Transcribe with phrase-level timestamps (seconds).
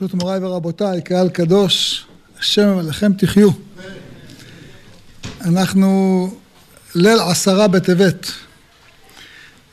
[0.00, 2.06] ברשות מוריי ורבותיי, קהל קדוש,
[2.40, 3.50] השם עליכם תחיו.
[5.40, 6.30] אנחנו
[6.94, 8.32] ליל עשרה בטבת.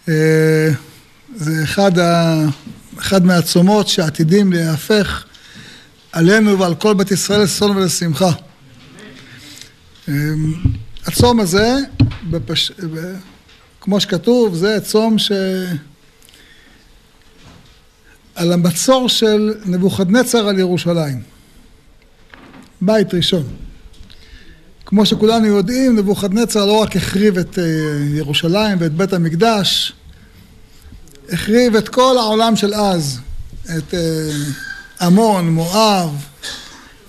[0.09, 0.69] אה,
[1.35, 2.35] זה אחד, ה...
[2.97, 5.25] אחד מהצומות שעתידים להיהפך
[6.11, 8.31] עלינו ועל כל בית ישראל לששון ולשמחה.
[10.09, 10.13] אה,
[11.05, 11.75] הצום הזה,
[12.29, 12.71] בפש...
[13.81, 15.31] כמו שכתוב, זה צום ש...
[18.35, 21.21] על המצור של נבוכדנצר על ירושלים.
[22.81, 23.43] בית ראשון.
[24.85, 27.63] כמו שכולנו יודעים, נבוכדנצר לא רק החריב את אה,
[28.17, 29.93] ירושלים ואת בית המקדש,
[31.29, 33.19] החריב את כל העולם של אז,
[33.77, 34.29] את אה,
[35.01, 36.25] עמון, מואב,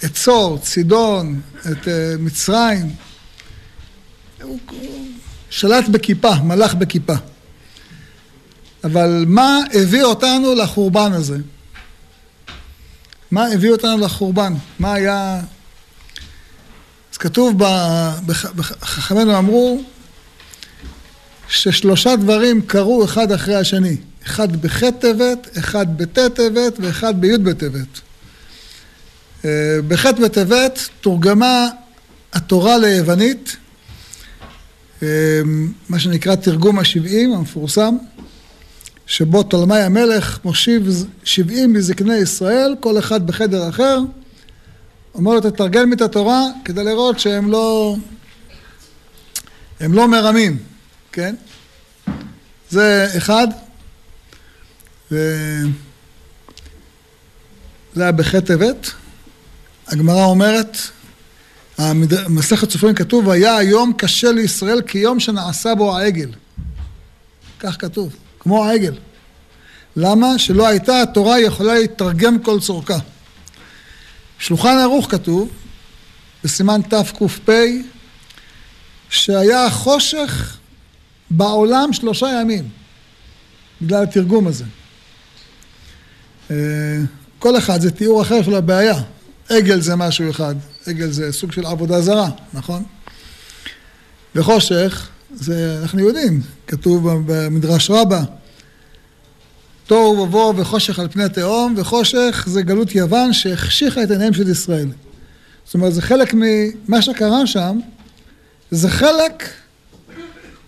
[0.05, 2.91] את צור, צידון, את אה, מצרים.
[4.43, 4.59] הוא
[5.51, 7.15] שלט בכיפה, מלך בכיפה.
[8.87, 11.37] אבל מה הביא אותנו לחורבן הזה?
[13.31, 14.55] מה הביא אותנו לחורבן?
[14.79, 15.41] מה היה...
[17.13, 17.63] אז כתוב,
[18.83, 19.83] חכמינו אמרו
[21.49, 23.97] ששלושה דברים קרו אחד אחרי השני.
[24.27, 28.01] אחד בח' טבת, אחד בט' טבת ואחד בי' בטבת.
[29.45, 29.51] אה,
[29.89, 31.69] בח' בטבת תורגמה
[32.33, 33.57] התורה ליוונית,
[35.03, 35.09] אה,
[35.89, 37.97] מה שנקרא תרגום השבעים המפורסם.
[39.07, 43.99] שבו תולמי המלך מושיב שבעים מזקני ישראל, כל אחד בחדר אחר,
[45.15, 47.97] אומר לו תתרגל את התורה כדי לראות שהם לא,
[49.81, 50.59] הם לא מרמים,
[51.13, 51.35] כן?
[52.71, 53.49] זה אחד,
[55.11, 55.69] וזה
[57.97, 58.91] היה בח' טבת.
[59.87, 60.77] הגמרא אומרת,
[61.79, 66.31] במסכת סופרים כתוב, היה היום קשה לישראל כיום שנעשה בו העגל.
[67.59, 68.17] כך כתוב.
[68.47, 68.95] כמו העגל.
[69.97, 70.39] למה?
[70.39, 72.99] שלא הייתה התורה יכולה להתרגם כל צורכה.
[74.39, 75.49] שלוחן ערוך כתוב,
[76.45, 77.51] בסימן תק"פ,
[79.11, 80.57] שהיה חושך
[81.31, 82.69] בעולם שלושה ימים,
[83.83, 84.65] בגלל התרגום הזה.
[86.51, 86.57] אה,
[87.39, 89.03] כל אחד זה תיאור אחר של הבעיה.
[89.49, 90.55] עגל זה משהו אחד,
[90.87, 92.83] עגל זה סוג של עבודה זרה, נכון?
[94.35, 98.23] וחושך זה, אנחנו יודעים, כתוב במדרש רבה,
[99.87, 104.89] תוהו ובוהו וחושך על פני תהום, וחושך זה גלות יוון שהחשיכה את עיניהם של ישראל.
[105.65, 107.79] זאת אומרת, זה חלק ממה שקרה שם,
[108.71, 109.49] זה חלק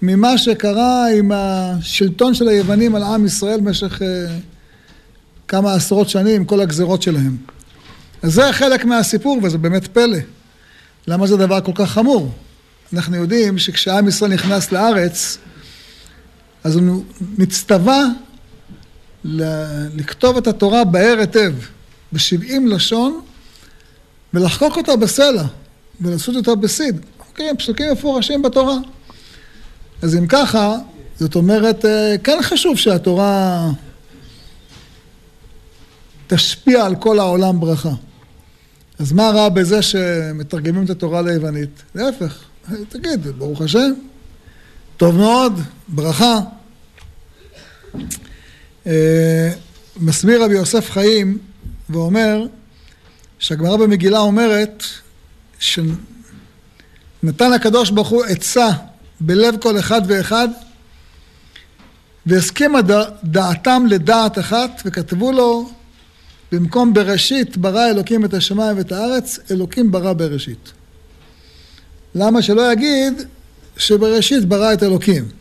[0.03, 4.05] ממה שקרה עם השלטון של היוונים על עם ישראל במשך uh,
[5.49, 7.37] כמה עשרות שנים, כל הגזרות שלהם.
[8.23, 10.19] אז זה חלק מהסיפור, וזה באמת פלא.
[11.07, 12.33] למה זה דבר כל כך חמור?
[12.93, 15.39] אנחנו יודעים שכשעם ישראל נכנס לארץ,
[16.65, 17.03] אז הוא
[17.39, 18.05] נצטווה
[19.95, 21.53] לכתוב את התורה בהר היטב,
[22.13, 23.21] בשבעים לשון,
[24.35, 25.45] ולחקוק אותה בסלע,
[26.01, 27.01] ולעשות אותה בסיד.
[27.29, 28.77] אוקיי, פסוקים מפורשים בתורה.
[30.03, 30.77] אז אם ככה,
[31.21, 33.71] זאת אומרת, אה, כן חשוב שהתורה
[36.27, 37.93] תשפיע על כל העולם ברכה.
[38.99, 41.83] אז מה רע בזה שמתרגמים את התורה ליוונית?
[41.95, 42.39] להפך,
[42.89, 43.93] תגיד, ברוך השם,
[44.97, 46.39] טוב מאוד, ברכה.
[48.89, 49.51] אה,
[49.97, 51.39] מסביר רבי יוסף חיים
[51.91, 52.47] ואומר
[53.39, 54.83] שהגמרא במגילה אומרת
[55.59, 58.69] שנתן הקדוש ברוך הוא עצה
[59.21, 60.49] בלב כל אחד ואחד
[62.27, 62.79] והסכימה
[63.25, 65.71] דעתם לדעת אחת וכתבו לו
[66.53, 70.73] במקום בראשית ברא אלוקים את השמיים ואת הארץ, אלוקים ברא בראשית.
[72.15, 73.23] למה שלא יגיד
[73.77, 75.38] שבראשית ברא את אלוקים?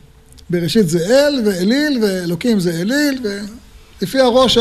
[0.49, 3.19] בראשית זה אל ואליל ואלוקים זה אליל
[4.01, 4.57] ולפי הראש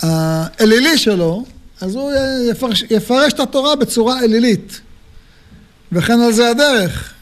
[0.00, 1.44] האלילי שלו
[1.80, 2.12] אז הוא
[2.50, 4.80] יפרש, יפרש את התורה בצורה אלילית.
[5.92, 7.12] וכן על זה הדרך.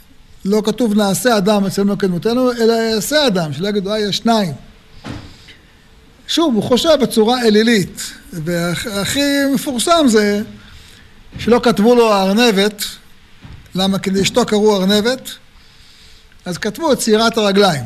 [0.44, 4.52] לא כתוב נעשה אדם אצלנו כדמותנו אלא יעשה אדם שלא יגידו אה יש שניים.
[6.26, 8.12] שוב הוא חושב בצורה אלילית.
[8.32, 9.20] והכי
[9.54, 10.42] מפורסם זה
[11.38, 12.84] שלא כתבו לו ארנבת
[13.74, 13.98] למה?
[13.98, 15.30] כי לאשתו קראו ארנבת
[16.44, 17.84] אז כתבו את צעירת הרגליים,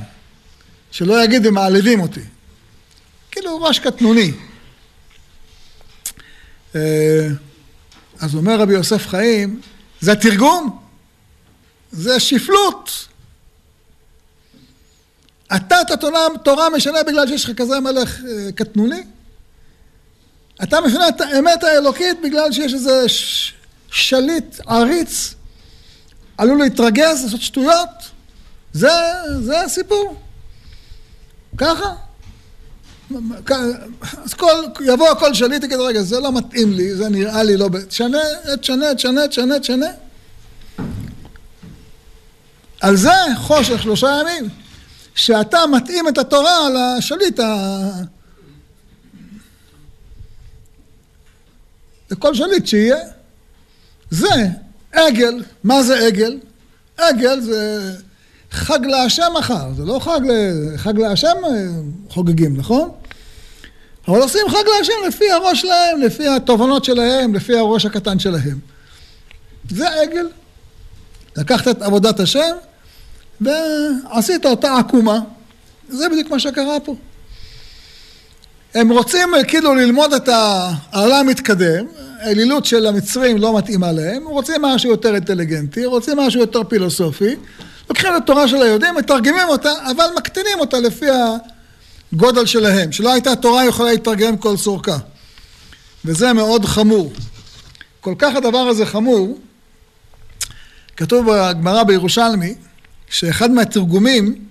[0.91, 2.25] שלא יגיד הם מעליבים אותי.
[3.31, 4.33] כאילו ראש קטנוני.
[6.75, 7.29] אה,
[8.21, 9.61] אז אומר רבי יוסף חיים,
[10.01, 10.79] זה תרגום,
[11.93, 13.09] זה שפלות.
[15.57, 19.03] אתה את התורה משנה בגלל שיש לך כזה מלך אה, קטנוני?
[20.63, 23.07] אתה משנה את האמת האלוקית בגלל שיש איזה
[23.91, 25.35] שליט עריץ
[26.39, 28.14] עלול להתרגז, לעשות שטויות?
[28.75, 28.89] זה,
[29.41, 30.17] זה הסיפור.
[31.57, 31.95] ככה.
[34.25, 37.69] אז כל, יבוא כל שליט, תגיד, רגע, זה לא מתאים לי, זה נראה לי לא...
[37.89, 38.19] תשנה,
[38.61, 39.87] תשנה, תשנה, תשנה, תשנה.
[42.81, 44.49] על זה חושך שלושה ימים,
[45.15, 47.91] שאתה מתאים את התורה לשליט ה...
[52.11, 52.97] לכל שליט שיהיה.
[54.11, 54.47] זה
[54.93, 56.39] עגל, מה זה עגל?
[56.97, 57.93] עגל זה
[58.55, 60.21] חג להשם מחר, זה לא חג,
[60.77, 61.51] חג להשם אה,
[62.11, 62.91] חוגגים, נכון?
[64.09, 68.59] אבל עושים חג להשם לפי הראש שלהם, לפי התובנות שלהם, לפי הראש הקטן שלהם.
[69.71, 70.29] זה עגל.
[71.37, 72.57] לקחת את עבודת השם
[73.41, 75.21] ועשית אותה עקומה.
[75.89, 76.95] זה בדיוק מה שקרה פה.
[78.75, 81.87] הם רוצים אה, כאילו ללמוד את העולם המתקדם,
[82.21, 87.37] האלילות של המצרים לא מתאימה להם, רוצים משהו יותר אינטליגנטי, רוצים משהו יותר פילוסופי,
[87.89, 91.07] לוקחים את התורה של היהודים, מתרגמים אותה, אבל מקטינים אותה לפי
[92.13, 94.97] הגודל שלהם, שלא הייתה תורה יכולה להתרגם כל סורקה.
[96.05, 97.13] וזה מאוד חמור.
[98.01, 99.39] כל כך הדבר הזה חמור,
[100.97, 102.55] כתוב בגמרא בירושלמי,
[103.11, 104.45] שאחד מהתרגומים,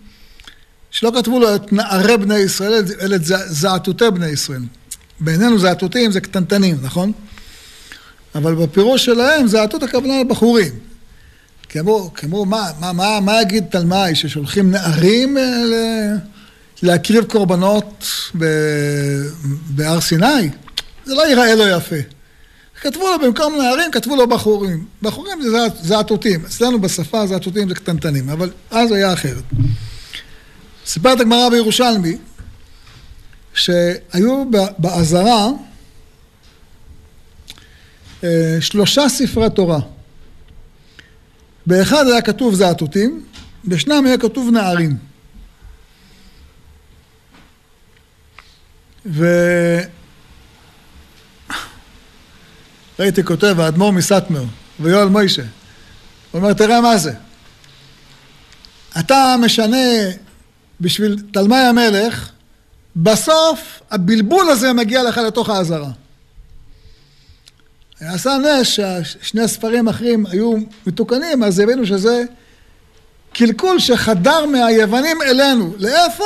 [0.91, 4.61] שלא כתבו לו את נערי בני ישראל, אלא את זעתותי בני ישראל.
[5.19, 7.11] בעינינו זעתותים זה קטנטנים, נכון?
[8.35, 10.71] אבל בפירוש שלהם זעתות הכוונה לבחורים.
[11.73, 15.43] כמו, כמו מה, מה, מה, מה יגיד תלמי ששולחים נערים אה,
[16.81, 18.05] להקריב קורבנות
[19.69, 20.49] בהר סיני?
[21.05, 21.95] זה לא ייראה לו יפה.
[22.81, 24.85] כתבו לו במקום נערים, כתבו לו בחורים.
[25.01, 26.45] בחורים זה זעתותים.
[26.45, 29.43] אצלנו בשפה זעתותים זה קטנטנים, אבל אז היה אחרת.
[30.85, 32.17] סיפרת הגמרא בירושלמי,
[33.53, 34.43] שהיו
[34.77, 35.47] בעזרה
[38.23, 39.79] אה, שלושה ספרי תורה.
[41.65, 43.23] באחד היה כתוב זעתותים,
[43.65, 44.97] בשנם היה כתוב נערים.
[49.05, 49.25] ו...
[52.99, 54.43] ראיתי כותב האדמו"ר מסטמר
[54.79, 55.41] ויואל מוישה.
[56.31, 57.13] הוא אומר, תראה מה זה.
[58.99, 59.87] אתה משנה
[60.81, 62.29] בשביל תלמי המלך,
[62.95, 65.91] בסוף הבלבול הזה מגיע לך לתוך האזהרה.
[68.09, 70.53] עשה נס ששני הספרים האחרים היו
[70.87, 72.23] מתוקנים, אז הבינו שזה
[73.33, 75.73] קלקול שחדר מהיוונים אלינו.
[75.77, 76.23] לאיפה?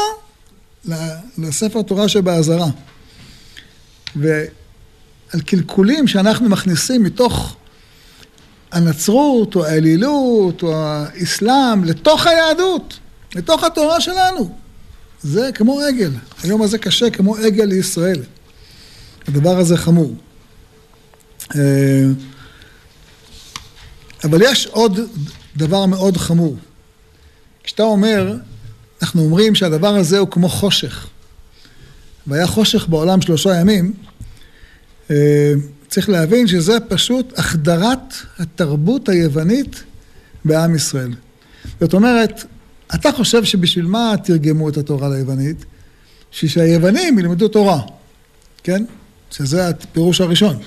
[1.38, 2.68] לספר תורה שבאזהרה.
[4.16, 7.56] ועל קלקולים שאנחנו מכניסים מתוך
[8.72, 13.00] הנצרות, או האלילות, או האסלאם, לתוך היהדות,
[13.36, 14.56] לתוך התורה שלנו.
[15.22, 16.12] זה כמו עגל.
[16.44, 18.24] היום הזה קשה כמו עגל לישראל.
[19.28, 20.14] הדבר הזה חמור.
[21.56, 22.06] אה,
[24.24, 25.00] אבל יש עוד
[25.56, 26.58] דבר מאוד חמור.
[27.64, 28.36] כשאתה אומר,
[29.02, 31.08] אנחנו אומרים שהדבר הזה הוא כמו חושך.
[32.28, 33.94] והיה חושך בעולם שלושה ימים,
[35.12, 35.54] אה,
[35.88, 39.84] צריך להבין שזה פשוט החדרת התרבות היוונית
[40.46, 41.14] בעם ישראל.
[41.80, 42.44] זאת אומרת,
[42.96, 45.66] אתה חושב שבשביל מה תרגמו את התורה ליוונית?
[46.32, 47.82] בשביל שהיוונים ילמדו תורה,
[48.64, 48.86] כן?
[49.32, 50.58] שזה הפירוש הראשון.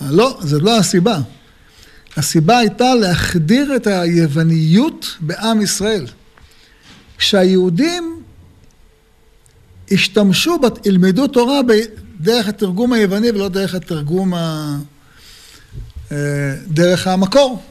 [0.00, 1.18] לא, זו לא הסיבה.
[2.16, 6.06] הסיבה הייתה להחדיר את היווניות בעם ישראל.
[7.18, 8.22] כשהיהודים
[9.90, 11.60] השתמשו, ילמדו תורה
[12.20, 14.76] דרך התרגום היווני ולא דרך התרגום ה...
[16.12, 17.62] אה, דרך המקור.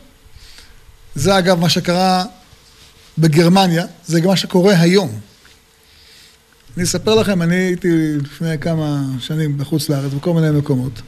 [1.16, 2.26] זה אגב מה שקרה
[3.18, 5.20] בגרמניה, זה גם מה שקורה היום.
[6.78, 11.02] אני אספר לכם, אני הייתי לפני כמה שנים בחוץ לארץ, בכל מיני מקומות.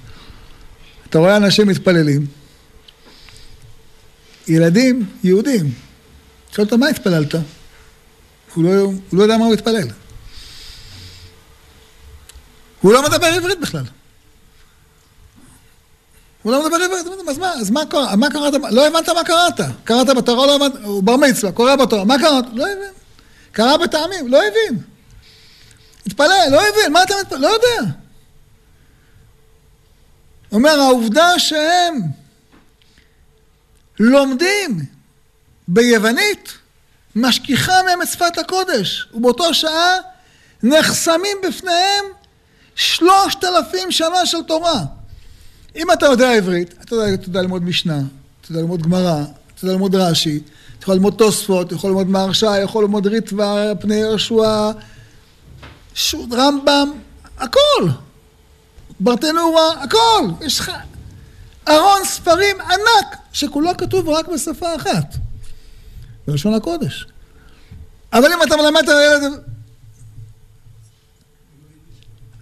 [1.09, 2.25] אתה רואה אנשים מתפללים,
[4.47, 5.73] ילדים יהודים,
[6.51, 7.35] שואל אותו מה התפללת?
[8.53, 9.87] הוא לא, הוא לא יודע מה הוא התפלל.
[12.81, 13.83] הוא לא מדבר עברית בכלל.
[16.43, 18.53] הוא לא מדבר עברית, אז מה, אז מה, קרה, מה קראת?
[18.71, 19.59] לא הבנת מה קראת.
[19.83, 22.45] קראת בתורה, לא הבנת, הוא בר מצווה, קורא בתורה, מה קראת?
[22.53, 22.91] לא הבין.
[23.51, 24.83] קרא בטעמים, לא הבין.
[26.05, 27.39] התפלל, לא הבין, מה אתה מתפלל?
[27.39, 27.91] לא יודע.
[30.51, 32.01] אומר, העובדה שהם
[33.99, 34.85] לומדים
[35.67, 36.57] ביוונית,
[37.15, 39.95] משכיחה מהם את שפת הקודש, ובאותו שעה
[40.63, 42.05] נחסמים בפניהם
[42.75, 44.83] שלושת אלפים שנה של תורה.
[45.75, 47.99] אם אתה יודע עברית, אתה יודע, אתה יודע ללמוד משנה,
[48.41, 49.21] אתה יודע ללמוד גמרא,
[49.55, 50.39] אתה יודע ללמוד רש"י,
[50.77, 54.71] אתה יכול ללמוד תוספות, אתה יכול ללמוד מהרש"י, יכול ללמוד ריטב"א, פני יהושע,
[56.31, 56.91] רמב"ם,
[57.37, 57.89] הכל.
[58.99, 60.45] ברטנורה, הכל.
[60.45, 60.71] יש לך
[61.67, 65.15] ארון ספרים ענק, שכולו כתוב רק בשפה אחת,
[66.27, 67.07] בלשון הקודש.
[68.13, 69.43] אבל אם אתה מלמד את הילד...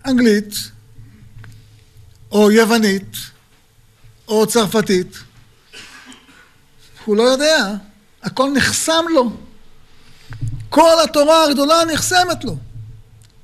[0.06, 0.54] אנגלית,
[2.32, 3.16] או יוונית,
[4.28, 5.18] או צרפתית.
[7.06, 7.74] הוא לא יודע,
[8.24, 9.32] הכל נחסם לו.
[10.70, 12.58] כל התורה הגדולה נחסמת לו.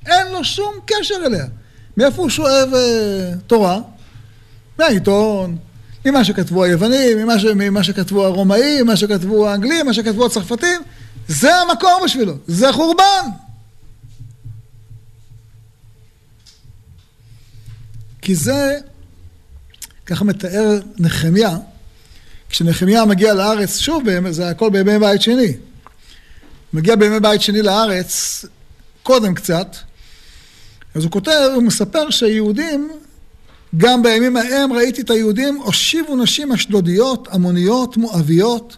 [0.06, 1.46] אין לו שום קשר אליה.
[1.96, 3.78] מאיפה הוא שואב uh, תורה?
[4.78, 5.56] מהעיתון,
[6.04, 7.44] ממה שכתבו היוונים, ממה, ש...
[7.44, 10.80] ממה שכתבו הרומאים, ממה שכתבו האנגלים, מה שכתבו הצרפתים.
[11.28, 13.28] זה המקור בשבילו, זה חורבן.
[18.22, 18.78] כי זה,
[20.06, 21.56] ככה מתאר נחמיה,
[22.48, 25.56] כשנחמיה מגיע לארץ, שוב, זה הכל בימי בית שני.
[26.72, 28.44] מגיע בימי בית שני לארץ,
[29.02, 29.76] קודם קצת,
[30.94, 32.90] אז הוא כותב, הוא מספר שהיהודים,
[33.76, 38.76] גם בימים ההם ראיתי את היהודים, הושיבו נשים אשדודיות, עמוניות, מואביות.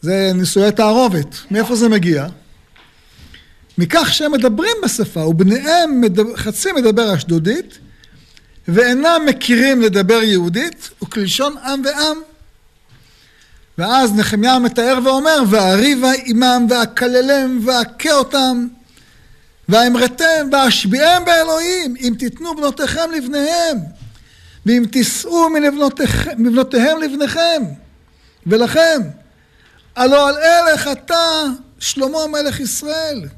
[0.00, 1.36] זה נישואי תערובת.
[1.50, 2.26] מאיפה זה מגיע?
[3.78, 7.78] מכך שהם מדברים בשפה, ובניהם מדבר, חצי מדבר אשדודית,
[8.68, 12.16] ואינם מכירים לדבר יהודית, וכלשון עם ועם.
[13.78, 18.66] ואז נחמיה מתאר ואומר, ואריבה עמם, ואקללם, ואכה אותם,
[19.68, 23.78] ואמרתם, ואשביעם באלוהים, אם תיתנו בנותיכם לבניהם,
[24.66, 25.46] ואם תישאו
[26.38, 27.62] מבנותיהם לבניכם,
[28.46, 29.00] ולכם,
[29.96, 31.44] הלא על אלה חטא
[31.78, 33.28] שלמה מלך ישראל.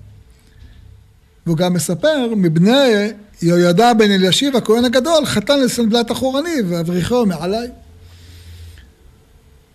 [1.46, 7.68] והוא גם מספר, מבני יהוידע בן אלישיב הכהן הגדול, חתן לסנבלת אחורני, ואבריחו מעליי.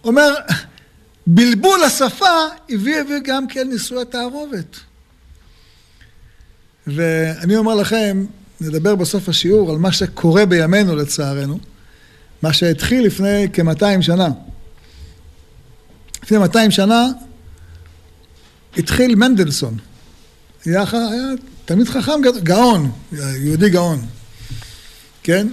[0.04, 0.36] אומר,
[1.28, 4.76] בלבול השפה הביא הביא גם כן נישואי תערובת.
[6.88, 8.26] ואני אומר לכם,
[8.62, 11.60] נדבר בסוף השיעור על מה שקורה בימינו לצערנו,
[12.42, 14.30] מה שהתחיל לפני כ-200 שנה.
[16.24, 17.08] לפני 200 שנה
[18.78, 19.78] התחיל מנדלסון.
[20.66, 21.32] היה, היה
[21.66, 24.06] תלמיד חכם גאון, יהודי גאון,
[25.24, 25.48] כן?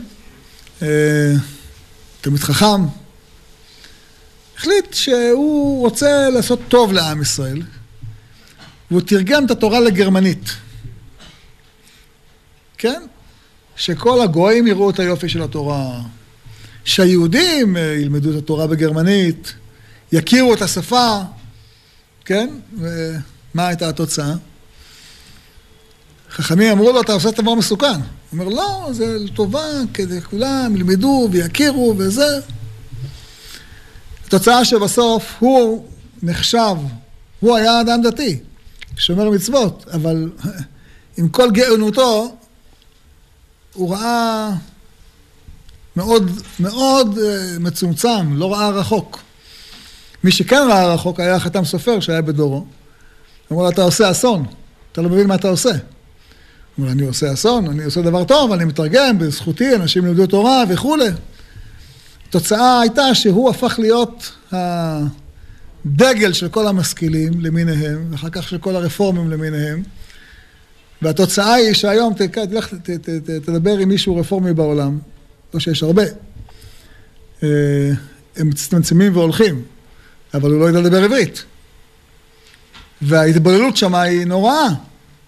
[0.83, 1.35] אה,
[2.21, 2.85] תלמיד חכם.
[4.57, 7.63] החליט שהוא רוצה לעשות טוב לעם ישראל,
[8.91, 10.51] והוא תרגם את התורה לגרמנית.
[12.83, 13.03] כן?
[13.77, 16.01] שכל הגויים יראו את היופי של התורה,
[16.85, 19.53] שהיהודים אה, ילמדו את התורה בגרמנית,
[20.13, 21.19] יכירו את השפה,
[22.25, 22.51] כן?
[22.79, 24.35] ומה הייתה התוצאה?
[26.31, 27.87] חכמים אמרו לו, אתה עושה דבר מסוכן.
[27.87, 28.01] הוא
[28.33, 32.41] אומר, לא, זה לטובה, כדי כולם ילמדו ויכירו וזה.
[34.27, 35.87] התוצאה שבסוף הוא
[36.23, 36.77] נחשב,
[37.41, 38.39] הוא היה אדם דתי,
[38.97, 40.31] שומר מצוות, אבל
[41.19, 42.37] עם כל גאונותו,
[43.75, 44.51] הוא ראה
[45.97, 49.23] מאוד, מאוד אה, מצומצם, לא ראה רחוק.
[50.25, 52.67] מי שכן ראה רחוק היה חתם סופר שהיה בדורו.
[53.49, 54.45] הוא אמר אתה עושה אסון,
[54.93, 55.71] אתה לא מבין מה אתה עושה.
[55.71, 55.79] הוא
[56.79, 61.09] אומר, אני עושה אסון, אני עושה דבר טוב, אני מתרגם, בזכותי, אנשים לימדו תורה וכולי.
[62.29, 69.31] התוצאה הייתה שהוא הפך להיות הדגל של כל המשכילים למיניהם, ואחר כך של כל הרפורמים
[69.31, 69.83] למיניהם.
[71.03, 72.75] והתוצאה היא שהיום, תלך,
[73.45, 74.99] תדבר עם מישהו רפורמי בעולם,
[75.55, 76.03] לא שיש הרבה.
[77.43, 77.49] אה,
[78.37, 79.63] הם מצטמצמים והולכים,
[80.35, 81.45] אבל הוא לא יודע לדבר עברית.
[83.03, 84.69] וההתבוללות שם היא נוראה,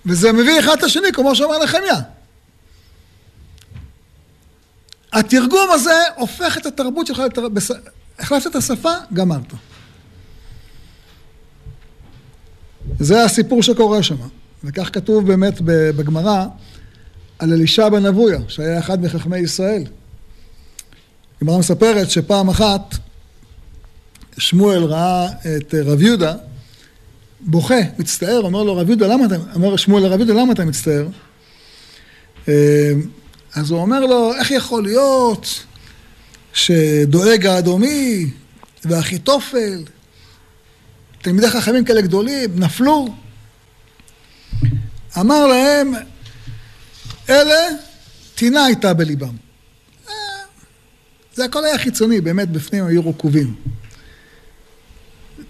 [0.07, 2.01] וזה מביא אחד את השני, כמו שאמר נחמיה.
[5.13, 7.49] התרגום הזה הופך את התרבות שלך, לתר...
[7.49, 7.71] בס...
[8.19, 9.53] החלפת את השפה, גמרת.
[13.01, 14.17] זה הסיפור שקורה שם.
[14.65, 15.55] וכך כתוב באמת
[15.97, 16.45] בגמרא
[17.39, 19.85] על אלישע בן אבויה, שהיה אחד מחכמי ישראל.
[21.41, 22.95] הגמרא מספרת שפעם אחת
[24.39, 26.35] שמואל ראה את רב יהודה
[27.41, 31.07] בוכה, מצטער, אומר לו רב יהודה למה אתה, אומר שמואל לרב יהודה למה אתה מצטער?
[32.49, 32.93] אה,
[33.55, 35.65] אז הוא אומר לו, איך יכול להיות
[36.53, 38.31] שדואג האדומי
[38.85, 39.83] ואחיתופל,
[41.23, 43.24] תלמידי חכמים כאלה גדולים, נפלו?
[45.21, 45.95] אמר להם,
[47.31, 47.69] אלה,
[48.35, 49.37] טינה הייתה בליבם.
[50.09, 50.13] אה,
[51.35, 53.55] זה הכל היה חיצוני, באמת בפנים היו רקובים.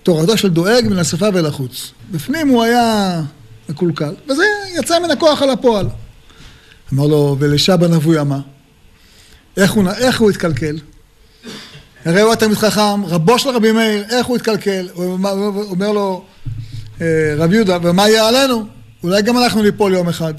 [0.03, 1.91] תורתו של דואג מן השפה ולחוץ.
[2.11, 3.21] בפנים הוא היה
[3.69, 4.45] מקולקל, וזה
[4.79, 5.87] יצא מן הכוח על הפועל.
[6.93, 8.41] אמר לו, ולשבא נבוי אמה?
[9.57, 10.79] איך הוא, איך הוא התקלקל?
[12.05, 14.89] הרי הוא התלמיד חכם, רבו של רבי מאיר, איך הוא התקלקל?
[14.93, 15.13] הוא
[15.71, 16.25] אומר לו,
[17.01, 18.67] אה, רב יהודה, ומה יהיה עלינו?
[19.05, 20.35] אולי גם אנחנו ניפול יום אחד.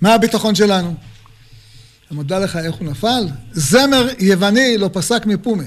[0.00, 0.88] מה הביטחון שלנו?
[0.88, 3.26] אני מודה לך איך הוא נפל?
[3.52, 5.64] זמר יווני לא פסק מפומה.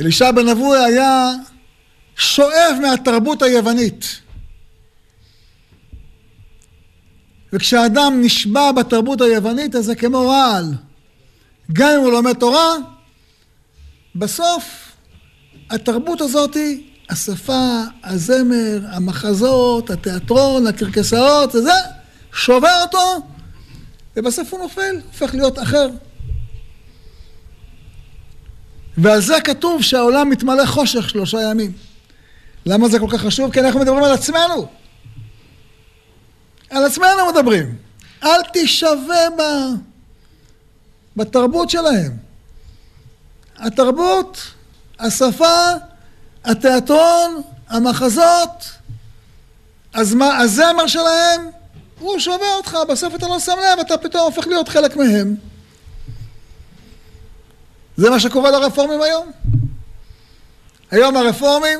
[0.00, 1.32] אלישע בן אבוי היה
[2.16, 4.20] שואב מהתרבות היוונית.
[7.52, 10.74] וכשאדם נשבע בתרבות היוונית, אז זה כמו רעל.
[11.72, 12.74] גם אם הוא לומד תורה,
[14.14, 14.92] בסוף
[15.70, 21.72] התרבות הזאתי, השפה, הזמר, המחזות, התיאטרון, הקרקסאות, וזה,
[22.32, 23.26] שובר אותו,
[24.16, 25.88] ובסוף הוא נופל, הופך להיות אחר.
[28.98, 31.72] ועל זה כתוב שהעולם מתמלא חושך שלושה ימים.
[32.66, 33.52] למה זה כל כך חשוב?
[33.52, 34.68] כי אנחנו מדברים על עצמנו.
[36.70, 37.76] על עצמנו מדברים.
[38.24, 39.42] אל תשווה ב...
[41.16, 42.16] בתרבות שלהם.
[43.56, 44.42] התרבות,
[44.98, 45.72] השפה,
[46.44, 48.64] התיאטרון, המחזות,
[49.94, 51.50] הזמה, הזמר שלהם,
[51.98, 55.36] הוא שובר אותך, בסוף אתה לא שם לב, אתה פתאום הופך להיות חלק מהם.
[57.96, 59.30] זה מה שקורה לרפורמים היום.
[60.90, 61.78] היום הרפורמים,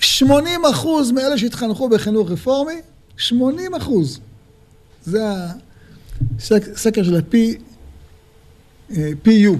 [0.00, 2.80] 80 אחוז מאלה שהתחנכו בחינוך רפורמי,
[3.16, 4.20] 80 אחוז.
[5.04, 5.20] זה
[6.38, 9.50] הסקר של ה-PU, אה,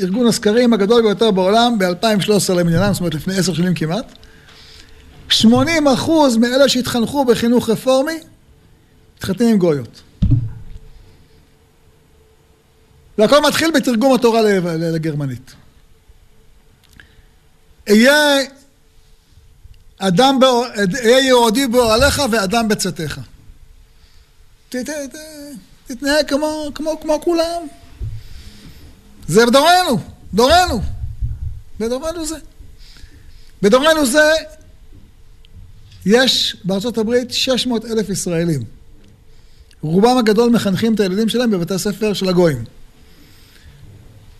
[0.00, 4.12] ארגון הסקרים הגדול ביותר בעולם ב-2013 למניינם, זאת אומרת לפני עשר שנים כמעט.
[5.28, 8.18] 80 אחוז מאלה שהתחנכו בחינוך רפורמי,
[9.16, 10.02] מתחתנים עם גויות.
[13.18, 14.42] והכל מתחיל בתרגום התורה
[14.76, 15.52] לגרמנית.
[17.88, 18.38] אהיה
[19.98, 20.38] אדם,
[21.04, 23.20] אהיה יהודי באוהליך ואדם בצאתך.
[25.86, 27.62] תתנהג כמו, כמו, כמו כולם.
[29.28, 30.00] זה בדורנו,
[30.34, 30.80] דורנו.
[31.80, 32.36] בדורנו זה.
[33.62, 34.30] בדורנו זה
[36.06, 38.64] יש בארצות הברית 600 אלף ישראלים.
[39.82, 42.64] רובם הגדול מחנכים את הילדים שלהם בבתי הספר של הגויים.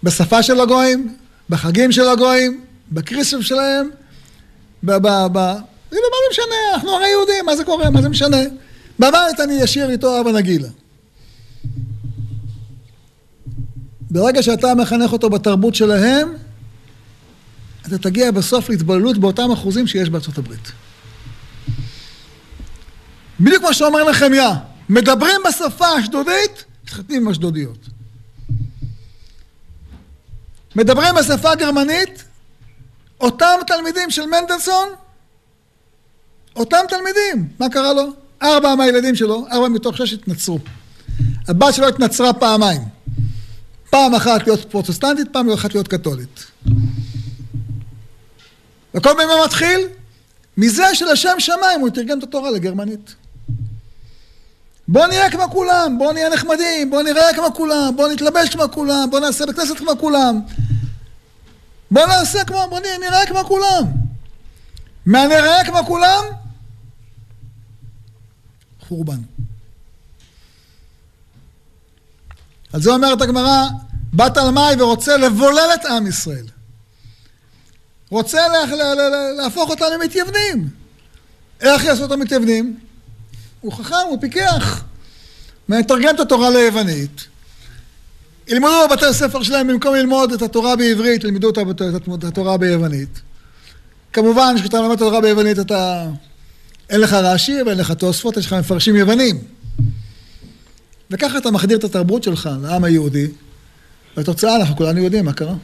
[0.03, 1.17] בשפה של הגויים,
[1.51, 3.91] בחגים של הגויים, בקריסטים שלהם,
[4.83, 4.93] ב...
[4.93, 5.09] ב...
[5.33, 5.39] ב...
[5.93, 8.41] מה זה משנה, אנחנו הרי יהודים, מה זה קורה, מה זה משנה?
[8.99, 10.69] בבית אני אשאיר איתו אבא נגילה.
[14.13, 16.35] ברגע שאתה מחנך אותו בתרבות שלהם,
[17.87, 20.73] אתה תגיע בסוף להתבוללות באותם אחוזים שיש בארצות הברית.
[23.41, 24.55] בדיוק מה שאומר נחמיה,
[24.89, 27.79] מדברים בשפה האשדודית, מתחתנים עם אשדודיות.
[30.77, 32.25] מדברים בשפה גרמנית,
[33.21, 34.89] אותם תלמידים של מנדלסון,
[36.57, 38.13] אותם תלמידים, מה קרה לו?
[38.43, 40.59] ארבע מהילדים שלו, ארבע מתוך שש התנצרו.
[41.49, 43.02] הבת שלו התנצרה פעמיים.
[43.93, 46.45] פעם אחת להיות פרוטסטנטית, פעם אחת להיות קתולית.
[48.95, 49.81] וכל פעם הוא מתחיל?
[50.57, 53.15] מזה שלשם שמיים הוא תרגם את התורה לגרמנית.
[54.89, 59.11] בוא נהיה כמו כולם, בוא נהיה נחמדים, בוא נראה כמו כולם, בוא נתלבש כמו כולם,
[59.11, 60.41] בוא נעשה בית כנסת כמו כולם.
[61.91, 63.85] בוא נעשה כמו, בוא נראה כמו כולם.
[65.07, 66.25] מה נראה כמו כולם?
[68.89, 69.21] חורבן.
[72.73, 73.65] על זה אומרת הגמרא,
[74.15, 76.47] בת על מאי ורוצה לבולל את עם ישראל.
[78.11, 80.69] רוצה לה, לה, לה, לה, להפוך אותם למתייוונים.
[81.61, 82.79] איך יעשו אותם מתייוונים?
[83.61, 84.85] הוא חכם, הוא פיקח.
[85.69, 87.27] מתרגם את התורה ליוונית.
[88.49, 93.21] ילמדו בבתי הספר שלהם, במקום ללמוד את התורה בעברית, ילמדו את התורה ביוונית.
[94.13, 96.07] כמובן, כשאתה לומד את התורה ביוונית, אתה...
[96.91, 99.39] אין לך רש"י ואין לך תוספות, יש לך מפרשים יוונים.
[101.13, 103.27] וככה אתה מחדיר את התרבות שלך לעם היהודי,
[104.17, 105.55] והתוצאה, אנחנו כולנו יודעים מה קרה.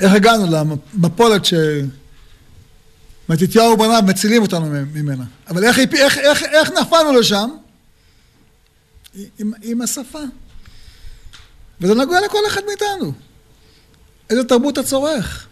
[0.00, 1.54] איך הגענו למפולת ש...
[3.28, 5.24] מתתיהו ובניו מצילים אותנו ממנה.
[5.48, 7.50] אבל איך, איך, איך, איך נפלנו לשם?
[9.38, 10.18] עם, עם השפה.
[11.80, 13.12] וזה נגוע לכל אחד מאיתנו.
[14.30, 15.46] איזה תרבות אתה צורך?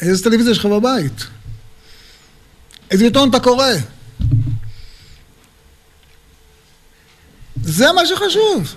[0.00, 1.26] איזה טלוויזיה יש לך בבית?
[2.90, 3.66] איזה עיתון אתה קורא?
[7.66, 8.74] זה מה שחשוב.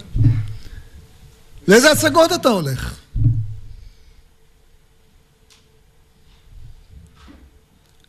[1.68, 2.96] לאיזה הצגות אתה הולך?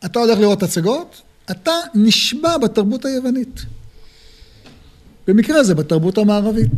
[0.05, 3.61] אתה הולך לראות הצגות, אתה נשבע בתרבות היוונית.
[5.27, 6.71] במקרה זה בתרבות המערבית.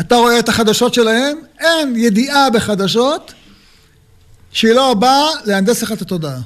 [0.00, 3.32] אתה רואה את החדשות שלהם, אין ידיעה בחדשות
[4.52, 6.40] שהיא לא באה להנדס לך את התודעה.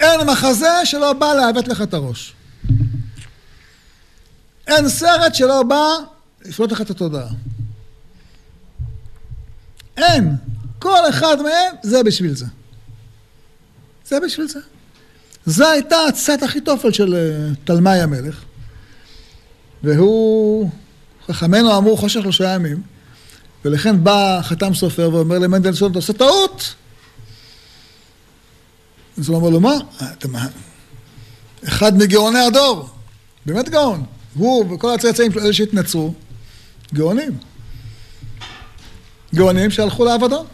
[0.00, 2.34] אין מחזה שלא בא לעוות לך את הראש.
[4.68, 5.84] אין סרט שלא בא
[6.44, 7.28] לשלוט לך את התודעה.
[9.96, 10.36] אין.
[10.78, 12.46] כל אחד מהם זה בשביל זה.
[14.06, 14.60] זה בשביל זה.
[15.46, 18.44] זו הייתה עצת אחיתופל של אה, תלמי המלך,
[19.82, 20.70] והוא,
[21.26, 22.82] חכמינו אמרו חושך שלושה ימים,
[23.64, 26.74] ולכן בא חתם סופר ואומר למנדלסון, אתה עושה טעות!
[29.18, 29.74] אז הוא אומר לו, מה?
[30.12, 30.46] אתה מה?
[31.68, 32.88] אחד מגאוני הדור,
[33.46, 34.04] באמת גאון.
[34.34, 36.14] הוא וכל הצאצאים של אלה שהתנצרו,
[36.94, 37.38] גאונים.
[39.34, 40.46] גאונים שהלכו לאבדון.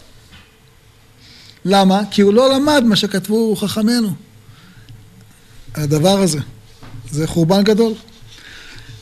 [1.64, 2.02] למה?
[2.10, 4.14] כי הוא לא למד מה שכתבו חכמינו.
[5.74, 6.38] הדבר הזה.
[7.10, 7.92] זה חורבן גדול.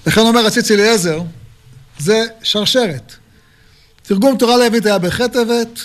[0.07, 1.23] לכן אומר הציץ אליעזר,
[1.99, 3.13] זה שרשרת.
[4.03, 5.81] תרגום תורה לעברית היה בח' טבת,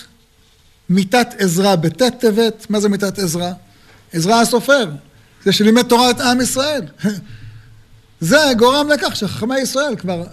[0.88, 3.52] מיתת עזרא בט' טבת, מה זה מיתת עזרא?
[4.12, 4.90] עזרא הסופר,
[5.44, 6.82] זה שלימד תורה את עם ישראל.
[8.20, 10.24] זה גורם לכך שחכמי ישראל כבר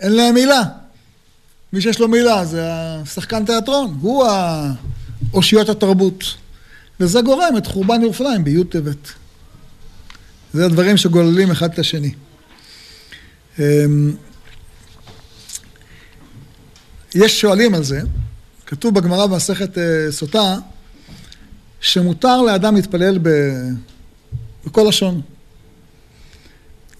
[0.00, 0.62] אין להם מילה.
[1.72, 4.24] מי שיש לו מילה זה השחקן תיאטרון, הוא
[5.34, 6.24] אושיות התרבות.
[7.00, 9.12] וזה גורם את חורבן ירושלים בי' טבת.
[10.52, 12.14] זה הדברים שגוללים אחד את השני.
[13.58, 14.14] אמ,
[17.14, 18.00] יש שואלים על זה,
[18.66, 20.56] כתוב בגמרא במסכת אה, סוטה,
[21.80, 23.18] שמותר לאדם להתפלל.
[24.66, 25.20] בכל לשון.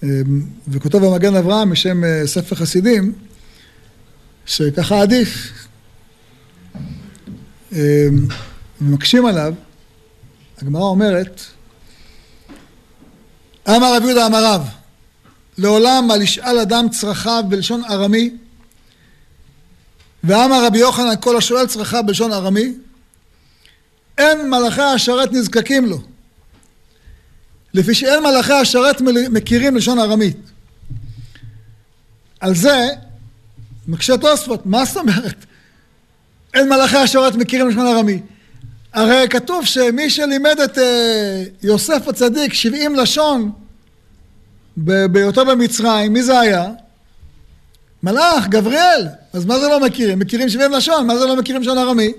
[0.03, 0.09] אמ,
[0.67, 3.13] וכותב המגן אברהם משם אה, ספר חסידים,
[4.45, 5.51] שככה עדיף.
[7.71, 7.77] אמ,
[8.81, 9.53] ומקשים עליו,
[10.61, 11.41] הגמרא אומרת,
[13.69, 14.67] אמר רב יהודה אמר רב,
[15.57, 18.31] לעולם על ישאל אדם צרכיו בלשון ארמי,
[20.23, 22.73] ואמר רבי יוחנן כל השואל צרכיו בלשון ארמי,
[24.17, 26.12] אין מלאכי השרת נזקקים לו.
[27.73, 30.37] לפי שאין מלאכי השרת מכירים לשון ארמית.
[32.39, 32.87] על זה
[33.87, 35.45] מקשה תוספות, מה זאת אומרת?
[36.53, 38.19] אין מלאכי השרת מכירים לשון ארמי.
[38.93, 43.51] הרי כתוב שמי שלימד את אה, יוסף הצדיק 70 לשון
[44.77, 46.69] בהיותו במצרים, מי זה היה?
[48.03, 49.07] מלאך, גבריאל.
[49.33, 50.19] אז מה זה לא מכירים?
[50.19, 52.13] מכירים 70 לשון, מה זה לא מכירים לשון ארמי?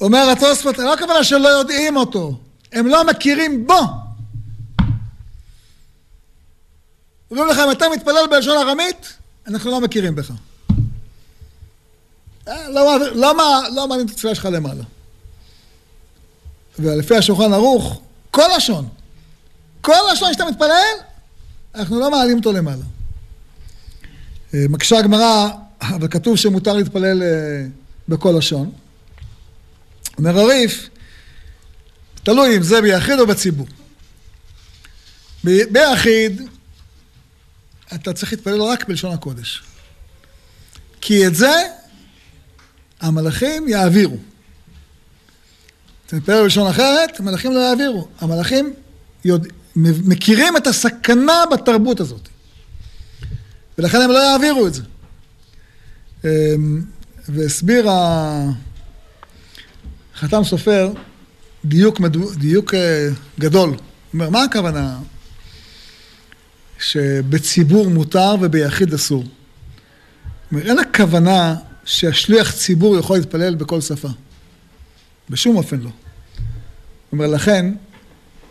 [0.00, 2.38] אומר התוספות, לא הכוונה שלא יודעים אותו,
[2.72, 3.80] הם לא מכירים בו.
[7.30, 9.12] אומרים לך, אם אתה מתפלל בלשון ארמית,
[9.46, 10.32] אנחנו לא מכירים בך.
[12.48, 14.84] אה, לא, למה, לא מעניין את התפילה שלך למעלה?
[16.78, 18.00] ולפי השולחן ערוך,
[18.30, 18.88] כל לשון,
[19.80, 20.94] כל לשון שאתה מתפלל,
[21.74, 22.84] אנחנו לא מעלים אותו למעלה.
[24.54, 25.48] אה, מקשה הגמרא,
[25.80, 27.66] אבל כתוב שמותר להתפלל אה,
[28.08, 28.70] בכל לשון.
[30.18, 30.88] אומר הריף,
[32.28, 33.66] תלוי אם זה ביחיד או בציבור.
[35.44, 36.42] ביחיד,
[37.94, 39.62] אתה צריך להתפלל רק בלשון הקודש.
[41.00, 41.52] כי את זה
[43.00, 44.16] המלאכים יעבירו.
[46.06, 48.08] אתה מתפלל בלשון אחרת, המלאכים לא יעבירו.
[48.20, 48.74] המלאכים
[49.24, 52.28] יודע, מכירים את הסכנה בתרבות הזאת.
[53.78, 54.82] ולכן הם לא יעבירו את זה.
[56.24, 56.82] אמ,
[57.28, 57.86] והסביר
[60.14, 60.92] החתם סופר
[61.68, 62.00] דיוק,
[62.36, 63.08] דיוק אה,
[63.40, 63.68] גדול.
[63.68, 63.78] הוא
[64.14, 64.98] אומר, מה הכוונה
[66.78, 69.24] שבציבור מותר וביחיד אסור?
[70.52, 71.54] אומר, אין הכוונה
[71.84, 74.08] שהשליח ציבור יכול להתפלל בכל שפה.
[75.30, 75.90] בשום אופן לא.
[77.12, 77.74] אומר, לכן,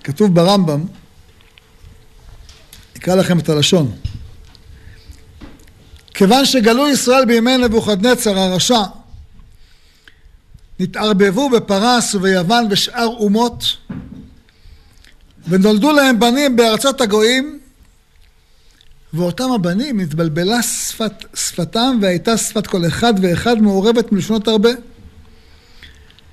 [0.03, 0.85] כתוב ברמב"ם,
[2.97, 3.95] אקרא לכם את הלשון.
[6.13, 8.81] כיוון שגלו ישראל בימי נבוכדנצר הרשע,
[10.79, 13.63] נתערבבו בפרס וביוון ושאר אומות,
[15.47, 17.59] ונולדו להם בנים בארצות הגויים,
[19.13, 24.69] ואותם הבנים נתבלבלה שפת, שפתם והייתה שפת כל אחד ואחד מעורבת מלשונות הרבה.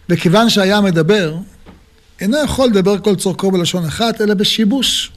[0.08, 1.36] וכיוון שהיה מדבר,
[2.20, 5.12] אינו יכול לדבר כל צורכו בלשון אחת, אלא בשיבוש.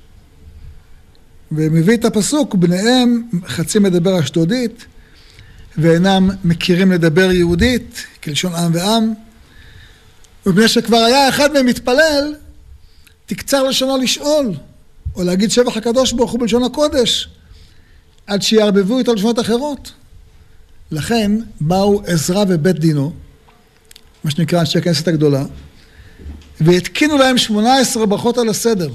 [1.51, 4.85] ומביא את הפסוק, בניהם חצי מדבר אשדודית,
[5.77, 9.13] ואינם מכירים לדבר יהודית, כלשון עם ועם.
[10.45, 12.35] ומפני שכבר היה אחד מהם מתפלל,
[13.25, 14.53] תקצר לשונו לשאול,
[15.15, 17.29] או להגיד שבח הקדוש ברוך הוא בלשון הקודש,
[18.27, 19.91] עד שיערבבו איתו לשונות אחרות.
[20.91, 23.13] לכן באו עזרא ובית דינו,
[24.23, 25.45] מה שנקרא אנשי הכנסת הגדולה,
[26.61, 28.89] והתקינו להם שמונה עשרה ברכות על הסדר.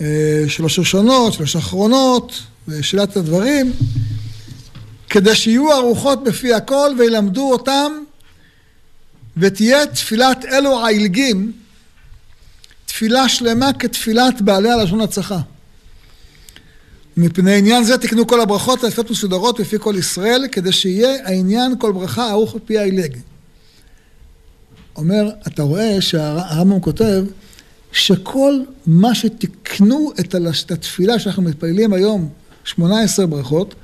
[0.00, 3.72] אה, שלוש ראשונות, שלוש אחרונות, ושאלת הדברים,
[5.10, 7.92] כדי שיהיו ערוכות בפי הכל וילמדו אותם,
[9.36, 11.52] ותהיה תפילת אלו העילגים,
[12.86, 15.40] תפילה שלמה כתפילת בעלי הלשון הצחה.
[17.16, 21.92] מפני עניין זה תקנו כל הברכות היפות מסודרות בפי כל ישראל, כדי שיהיה העניין כל
[21.92, 23.16] ברכה ערוך בפי העילג.
[24.96, 27.24] אומר, אתה רואה שהרמב"ם כותב
[27.92, 30.34] שכל מה שתקנו את
[30.70, 32.28] התפילה שאנחנו מתפללים היום,
[32.64, 33.74] 18 ברכות,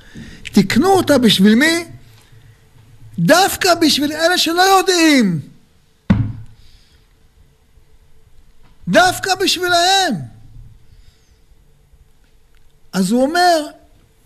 [0.57, 1.85] תקנו אותה בשביל מי?
[3.19, 5.41] דווקא בשביל אלה שלא יודעים.
[8.89, 10.15] דווקא בשבילהם.
[12.93, 13.67] אז הוא אומר,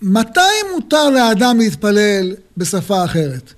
[0.02, 0.40] מתי
[0.74, 3.52] מותר לאדם להתפלל בשפה אחרת?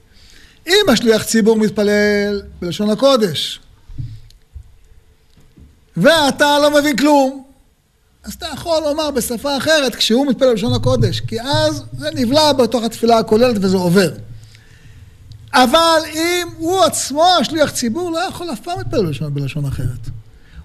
[0.66, 3.60] אם השליח ציבור מתפלל בלשון הקודש,
[5.96, 7.44] ואתה לא מבין כלום,
[8.24, 12.84] אז אתה יכול לומר בשפה אחרת כשהוא מתפלל בלשון הקודש, כי אז זה נבלע בתוך
[12.84, 14.10] התפילה הכוללת וזה עובר.
[15.52, 20.08] אבל אם הוא עצמו השליח ציבור, לא יכול אף פעם להתפלל בלשון, בלשון אחרת.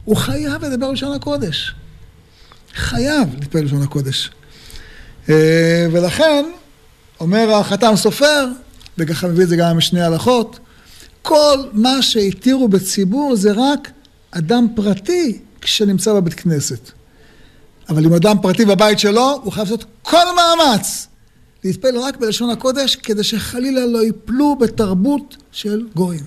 [0.05, 1.75] הוא חייב לדבר בלשון הקודש.
[2.75, 4.31] חייב להתפלל בלשון הקודש.
[5.29, 6.45] אה, ולכן,
[7.19, 8.47] אומר החתם סופר,
[8.97, 10.59] וככה מביא את זה גם משני הלכות,
[11.21, 13.91] כל מה שהתירו בציבור זה רק
[14.31, 16.91] אדם פרטי כשנמצא בבית כנסת.
[17.89, 21.07] אבל אם אדם פרטי בבית שלו, הוא חייב לעשות כל מאמץ
[21.63, 26.23] להתפלל רק בלשון הקודש, כדי שחלילה לא ייפלו בתרבות של גויים.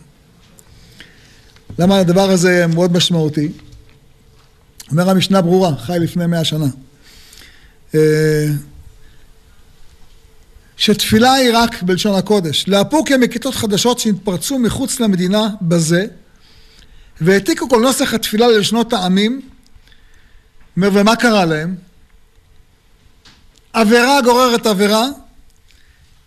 [1.79, 3.49] למה הדבר הזה מאוד משמעותי?
[4.91, 6.67] אומר המשנה ברורה, חי לפני מאה שנה.
[7.95, 8.47] אה,
[10.77, 12.65] שתפילה היא רק בלשון הקודש.
[12.69, 16.07] לאפוקיה מכיתות חדשות שהתפרצו מחוץ למדינה בזה,
[17.21, 19.41] והעתיקו כל נוסח התפילה ללשונות העמים,
[20.77, 21.77] אומר, ומה קרה להם?
[23.73, 25.07] עבירה גוררת עבירה,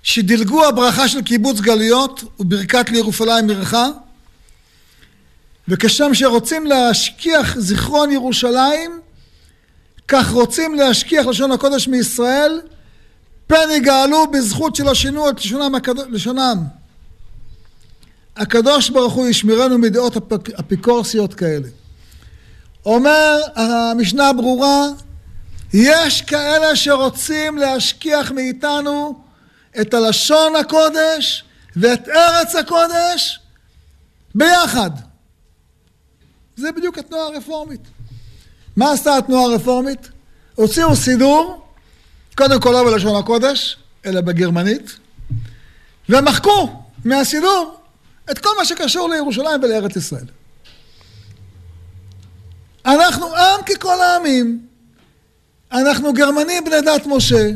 [0.04, 3.76] שדילגו הברכה של קיבוץ גלויות וברכת לירושלים עירך,
[5.68, 9.00] וכשם שרוצים להשכיח זיכרון ירושלים,
[10.08, 12.62] כך רוצים להשכיח לשון הקודש מישראל,
[13.48, 15.76] פן יגאלו בזכות שלא שינו את לשונם,
[16.10, 16.64] לשונם.
[18.38, 21.68] הקדוש ברוך הוא ישמרנו מדעות אפיקורסיות כאלה.
[22.86, 24.86] אומר המשנה ברורה,
[25.74, 29.20] יש כאלה שרוצים להשכיח מאיתנו
[29.82, 31.44] את הלשון הקודש
[31.76, 33.40] ואת ארץ הקודש
[34.36, 34.92] ביחד.
[36.56, 37.82] זה בדיוק התנועה הרפורמית.
[38.76, 40.10] מה עשתה התנועה הרפורמית?
[40.56, 41.66] הוציאו סידור,
[42.38, 44.98] קודם כל לא בלשון הקודש, אלא בגרמנית,
[46.10, 47.78] ומחקו מהסידור
[48.32, 50.26] את כל מה שקשור לירושלים ולארץ ישראל.
[52.86, 54.66] אנחנו עם ככל העמים,
[55.72, 57.50] אנחנו גרמנים בני דת משה,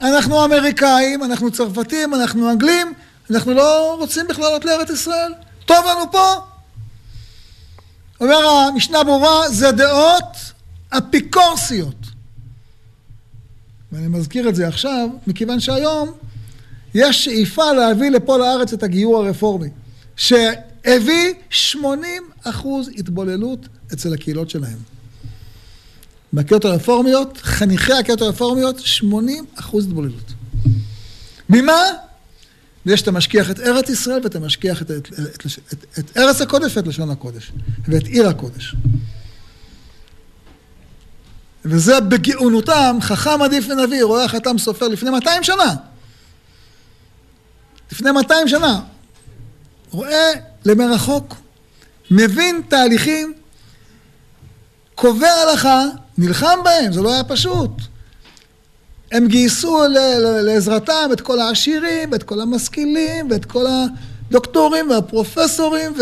[0.00, 2.92] אנחנו אמריקאים, אנחנו צרפתים, אנחנו אנגלים,
[3.30, 5.32] אנחנו לא רוצים בכלל לעלות לארץ ישראל.
[5.66, 6.34] טוב לנו פה.
[8.20, 10.36] אומר המשנה ברורה, זה דעות
[10.88, 12.06] אפיקורסיות.
[13.92, 16.12] ואני מזכיר את זה עכשיו, מכיוון שהיום
[16.94, 19.68] יש שאיפה להביא לפה לארץ את הגיור הרפורמי,
[20.16, 24.78] שהביא 80 אחוז התבוללות אצל הקהילות שלהם.
[26.32, 30.32] מהקהילות הרפורמיות, חניכי הקהילות הרפורמיות, 80 אחוז התבוללות.
[31.48, 31.82] ממה?
[32.86, 36.76] בזה שאתה משכיח את ארץ ישראל ואתה משכיח את, את, את, את, את ארץ הקודש
[36.76, 37.52] ואת לשון הקודש,
[37.88, 38.74] ואת עיר הקודש.
[41.64, 45.74] וזה בגאונותם, חכם עדיף מנביא, רואה החתם סופר לפני 200 שנה.
[47.92, 48.80] לפני 200 שנה.
[49.90, 50.30] רואה
[50.64, 51.34] למרחוק,
[52.10, 53.34] מבין תהליכים,
[55.00, 55.84] קובע הלכה,
[56.18, 57.70] נלחם בהם, זה לא היה פשוט.
[59.12, 59.80] הם גייסו
[60.42, 63.66] לעזרתם את כל העשירים, ואת כל המשכילים, ואת כל
[64.30, 65.92] הדוקטורים והפרופסורים,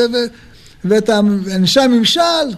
[0.84, 1.10] ואת
[1.54, 2.54] אנשי הממשל,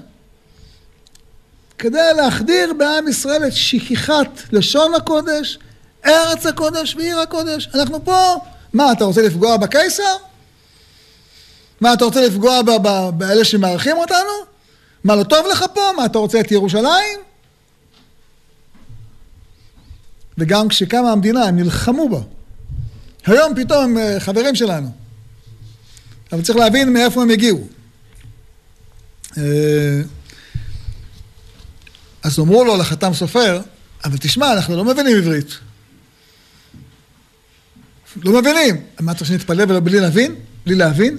[1.78, 5.58] כדי להחדיר בעם ישראל את שכיחת לשון הקודש,
[6.06, 7.68] ארץ הקודש ועיר הקודש.
[7.74, 8.34] אנחנו פה,
[8.72, 10.16] מה, אתה רוצה לפגוע בקיסר?
[11.80, 12.62] מה, אתה רוצה לפגוע
[13.10, 14.47] באלה שמארחים אותנו?
[15.08, 15.80] מה, לא טוב לך פה?
[15.96, 17.18] מה, אתה רוצה את ירושלים?
[20.38, 22.20] וגם כשקמה המדינה, הם נלחמו בה.
[23.26, 24.90] היום פתאום הם אה, חברים שלנו.
[26.32, 27.66] אבל צריך להבין מאיפה הם הגיעו.
[29.38, 29.42] אה,
[32.22, 33.60] אז אמרו לו לחתם סופר,
[34.04, 35.58] אבל תשמע, אנחנו לא מבינים עברית.
[38.16, 38.76] לא מבינים.
[39.00, 40.34] מה רוצה שנתפלל בלי להבין?
[40.66, 41.18] בלי להבין?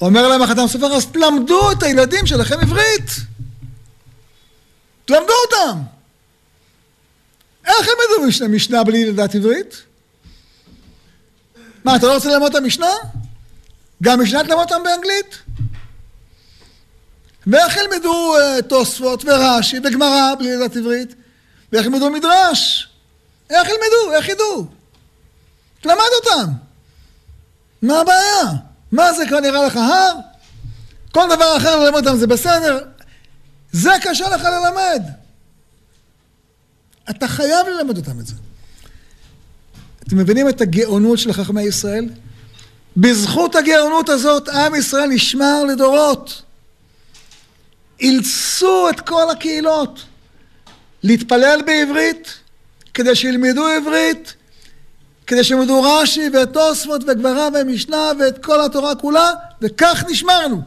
[0.00, 3.10] אומר להם החתם סופר, אז תלמדו את הילדים שלכם עברית.
[5.04, 5.78] תלמדו אותם.
[7.66, 9.82] איך הם ידעו משנה, משנה בלי לדעת עברית?
[11.84, 12.90] מה, אתה לא רוצה ללמוד את המשנה?
[14.02, 15.38] גם משנה תלמד אותם באנגלית?
[17.46, 21.14] ואיך ילמדו uh, תוספות ורש"י וגמרא בלי לדעת עברית?
[21.72, 22.88] ואיך ילמדו מדרש?
[23.50, 24.12] איך ילמדו?
[24.16, 24.66] איך ידעו?
[25.80, 26.52] תלמד אותם.
[27.82, 28.69] מה הבעיה?
[28.92, 30.14] מה זה כבר נראה לך הר?
[31.12, 32.78] כל דבר אחר ללמד אותם זה בסדר.
[33.72, 35.02] זה קשה לך ללמד.
[37.10, 38.34] אתה חייב ללמד אותם את זה.
[40.06, 42.08] אתם מבינים את הגאונות של חכמי ישראל?
[42.96, 46.42] בזכות הגאונות הזאת עם ישראל נשמר לדורות.
[48.00, 50.00] אילצו את כל הקהילות
[51.02, 52.34] להתפלל בעברית,
[52.94, 54.34] כדי שילמדו עברית,
[55.30, 59.30] כדי שילמדו רש"י ואת תוספות וגברה ומשנה ואת כל התורה כולה,
[59.62, 60.62] וכך נשמרנו.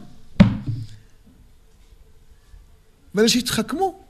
[3.14, 4.00] ואלה שהתחכמו,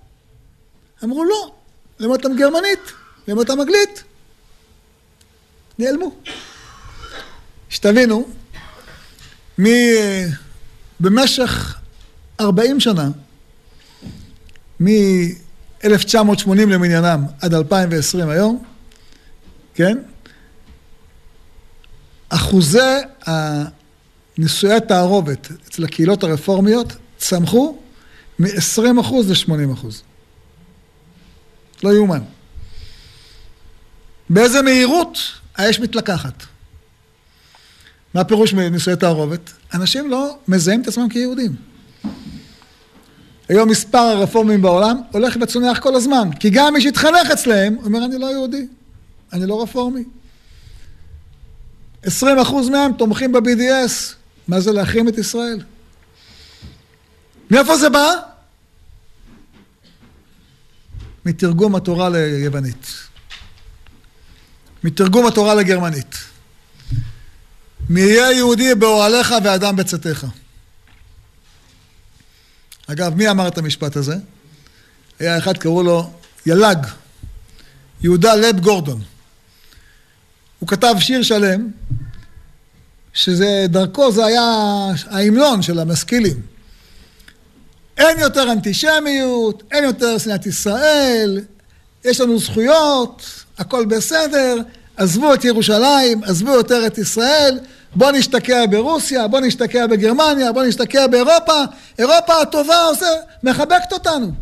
[1.05, 1.55] אמרו לא,
[1.99, 2.93] למה אותם גרמנית,
[3.29, 4.05] למה אותם אנגלית,
[5.79, 6.15] נעלמו.
[7.69, 8.29] שתבינו,
[9.61, 9.65] מ...
[11.01, 11.79] במשך
[12.41, 13.09] 40 שנה,
[14.81, 18.65] מ-1980 למניינם עד 2020 היום,
[19.75, 19.99] כן?
[22.35, 22.79] אחוזי
[24.39, 27.79] נישואי התערובת אצל הקהילות הרפורמיות צמחו
[28.39, 29.87] מ-20% ל-80%.
[31.83, 32.21] לא יאומן.
[34.31, 35.19] באיזה מהירות
[35.57, 36.43] האש מתלקחת.
[38.15, 39.53] מה פירוש מנישואי תערובת?
[39.75, 41.57] אנשים לא מזהים את עצמם כיהודים.
[43.49, 48.19] היום מספר הרפורמים בעולם הולך וצונח כל הזמן, כי גם מי שהתחנך אצלהם אומר אני
[48.19, 48.67] לא יהודי,
[49.33, 50.05] אני לא רפורמי.
[52.05, 52.09] 20%
[52.71, 54.15] מהם תומכים ב-BDS,
[54.49, 55.61] מה זה להחרים את ישראל?
[57.51, 58.15] מאיפה זה בא?
[61.27, 62.87] מתרגום התורה ליוונית.
[64.85, 66.17] מתרגום התורה לגרמנית.
[67.89, 70.27] מי יהיה יהודי באוהליך ואדם בצאתך.
[72.87, 74.17] אגב, מי אמר את המשפט הזה?
[75.19, 76.13] היה אחד, קראו לו
[76.47, 76.79] ילג,
[78.01, 79.03] יהודה לב גורדון.
[80.65, 81.71] הוא כתב שיר שלם,
[83.13, 84.43] שזה דרכו, זה היה
[85.11, 86.41] ההמנון של המשכילים.
[87.99, 91.41] אין יותר אנטישמיות, אין יותר שנאת ישראל,
[92.05, 93.23] יש לנו זכויות,
[93.59, 94.57] הכל בסדר,
[94.97, 97.59] עזבו את ירושלים, עזבו יותר את ישראל,
[97.95, 101.63] בוא נשתקע ברוסיה, בוא נשתקע בגרמניה, בוא נשתקע באירופה,
[101.99, 103.11] אירופה הטובה עושה,
[103.43, 104.33] מחבקת אותנו.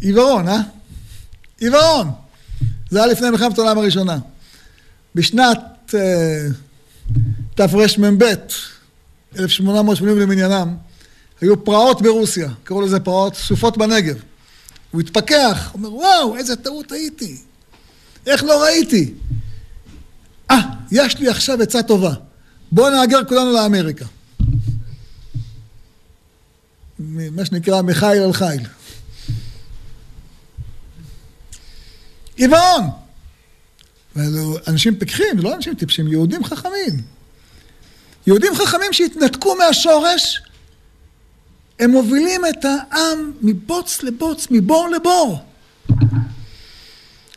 [0.00, 0.60] עיוורון, אה?
[1.60, 2.25] עיוורון.
[2.90, 4.18] זה היה לפני מלחמת העולם הראשונה.
[5.14, 5.94] בשנת uh,
[7.54, 8.24] תרמ"ב,
[9.38, 10.76] 1880 למניינם,
[11.40, 14.16] היו פרעות ברוסיה, קראו לזה פרעות סופות בנגב.
[14.90, 17.36] הוא התפכח, אומר, וואו, איזה טעות הייתי.
[18.26, 19.14] איך לא ראיתי?
[20.50, 20.60] אה,
[20.92, 22.14] יש לי עכשיו עצה טובה.
[22.72, 24.04] בואו נהגר כולנו לאמריקה.
[26.98, 28.66] מה שנקרא מחיל על חיל.
[32.36, 32.90] עיוורון!
[34.68, 37.02] אנשים פיקחים, לא אנשים טיפשים, יהודים חכמים.
[38.26, 40.42] יהודים חכמים שהתנתקו מהשורש,
[41.78, 45.44] הם מובילים את העם מבוץ לבוץ, מבור לבור.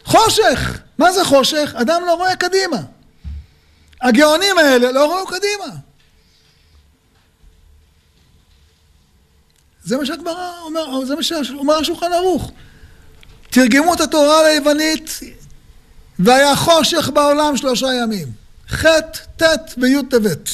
[0.04, 0.82] חושך!
[0.98, 1.74] מה זה חושך?
[1.76, 2.78] אדם לא רואה קדימה.
[4.02, 5.76] הגאונים האלה לא ראו קדימה.
[9.84, 12.52] זה מה שהגמרא אומר, זה מה שאומר השולחן ערוך.
[13.50, 15.20] תרגמו את התורה ליוונית,
[16.20, 18.28] והיה חושך בעולם שלושה ימים.
[18.70, 18.86] ח',
[19.38, 19.44] ט'
[19.78, 20.50] וי' טבת.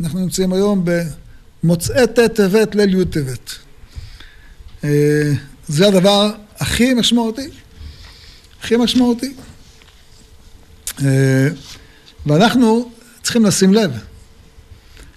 [0.00, 3.50] אנחנו נמצאים היום במוצאי ט' טבת, ליל י' טבת.
[4.84, 5.32] אה,
[5.68, 7.48] זה הדבר הכי משמעותי.
[8.60, 9.34] הכי משמעותי.
[11.04, 11.48] אה,
[12.26, 12.90] ואנחנו
[13.22, 13.90] צריכים לשים לב.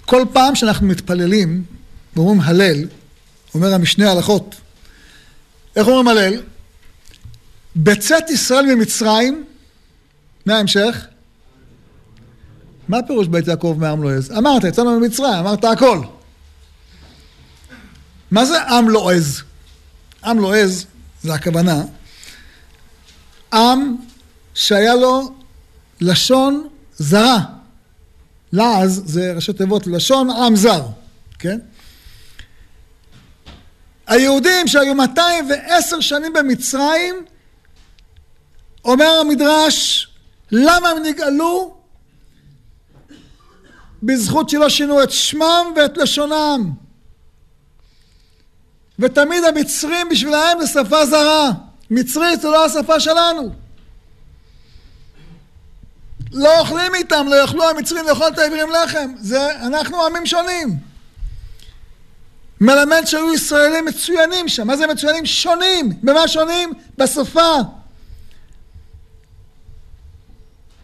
[0.06, 1.64] כל פעם שאנחנו מתפללים
[2.16, 2.88] ואומרים הלל,
[3.54, 4.56] אומר המשנה הלכות,
[5.80, 6.42] איך אומרים הלל?
[7.76, 9.46] בצאת ישראל ממצרים,
[10.46, 11.08] מה ההמשך?
[12.88, 14.32] מה פירוש בית יעקב מעם לועז?
[14.32, 16.02] אמרת, יצאנו ממצרים, אמרת הכל.
[18.32, 19.42] מה זה עם לועז?
[20.24, 20.86] עם לועז,
[21.24, 21.84] זה הכוונה,
[23.54, 23.96] עם
[24.54, 25.34] שהיה לו
[26.02, 27.40] לשון זרה.
[28.52, 30.86] לעז זה ראשי תיבות לשון עם זר,
[31.40, 31.60] כן?
[34.10, 37.26] היהודים שהיו 210 שנים במצרים,
[38.86, 40.08] אומר המדרש,
[40.52, 41.78] למה הם נגאלו?
[44.04, 46.72] בזכות שלא שינו את שמם ואת לשונם.
[49.00, 51.52] ותמיד המצרים בשבילם זה שפה זרה.
[51.92, 53.50] מצרית זה לא השפה שלנו.
[56.32, 59.14] לא אוכלים איתם, לא יאכלו המצרים לאכול את העברים לחם.
[59.20, 60.89] זה, אנחנו עמים שונים.
[62.62, 64.68] מלמד שהיו ישראלים מצוינים שם.
[64.68, 65.26] מה זה מצוינים?
[65.26, 65.94] שונים.
[66.04, 66.74] במה שונים?
[66.98, 67.56] בשפה.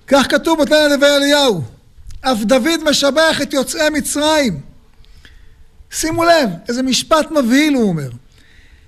[0.08, 1.62] כך כתוב בתנאי נווה אליהו.
[2.22, 4.62] אף דוד משבח את יוצאי מצרים.
[5.92, 8.10] שימו לב, איזה משפט מבהיל הוא אומר.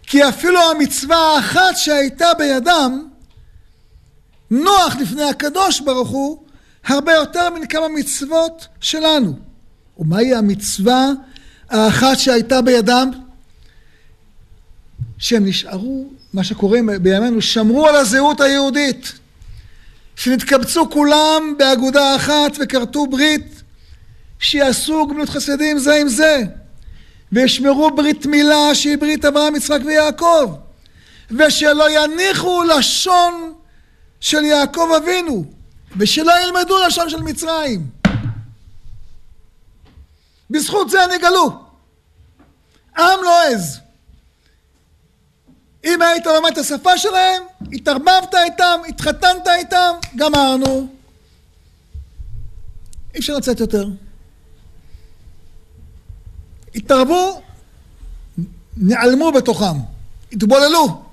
[0.03, 3.07] כי אפילו המצווה האחת שהייתה בידם,
[4.51, 6.43] נוח לפני הקדוש ברוך הוא,
[6.85, 9.33] הרבה יותר מן כמה מצוות שלנו.
[9.97, 11.09] ומהי המצווה
[11.69, 13.11] האחת שהייתה בידם?
[15.17, 19.13] שהם נשארו, מה שקוראים בימינו, שמרו על הזהות היהודית.
[20.15, 23.61] שנתקבצו כולם באגודה אחת וכרתו ברית
[24.39, 26.43] שיעשו גמילות חסדים זה עם זה
[27.31, 30.55] וישמרו ברית מילה שהיא ברית אברהם, יצחק ויעקב
[31.31, 33.53] ושלא יניחו לשון
[34.19, 35.45] של יעקב אבינו
[35.97, 37.87] ושלא ילמדו לשון של מצרים
[40.49, 41.63] בזכות זה נגאלו
[42.97, 43.79] עם לא עז
[45.87, 47.43] אם היית לומד את השפה שלהם,
[47.73, 50.87] התערבבת איתם, התחתנת איתם, גמרנו.
[53.13, 53.87] אי אפשר לצאת יותר.
[56.75, 57.41] התערבו,
[58.77, 59.77] נעלמו בתוכם,
[60.31, 61.03] התבוללו.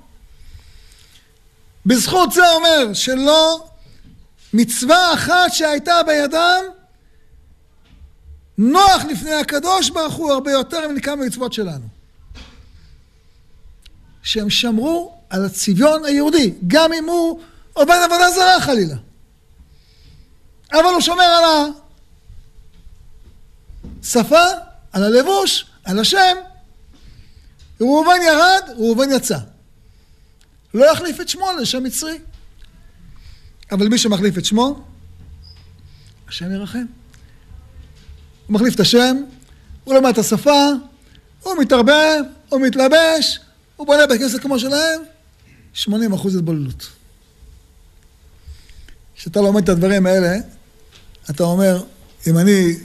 [1.85, 3.67] בזכות זה אומר שלא
[4.53, 6.63] מצווה אחת שהייתה בידם,
[8.57, 11.87] נוח לפני הקדוש ברוך הוא הרבה יותר מכמה מצוות שלנו.
[14.23, 17.41] שהם שמרו על הצביון היהודי, גם אם הוא
[17.73, 18.95] עובד עבודה זרה חלילה.
[20.71, 21.71] אבל הוא שומר על
[24.01, 24.45] השפה,
[24.91, 26.37] על הלבוש, על השם.
[27.81, 29.37] ראובן ירד, ראובן יצא.
[30.73, 32.19] לא יחליף את שמו לשם מצרי.
[33.71, 34.85] אבל מי שמחליף את שמו,
[36.27, 36.85] השם ירחם.
[38.47, 39.17] הוא מחליף את השם,
[39.83, 40.69] הוא לומד את השפה,
[41.43, 43.39] הוא מתערבב, הוא מתלבש,
[43.75, 45.01] הוא בונה בית כנסת כמו שלהם,
[45.73, 46.87] 80 אחוז התבוללות.
[49.15, 50.37] כשאתה לומד את הדברים האלה,
[51.29, 51.83] אתה אומר,
[52.27, 52.75] אם אני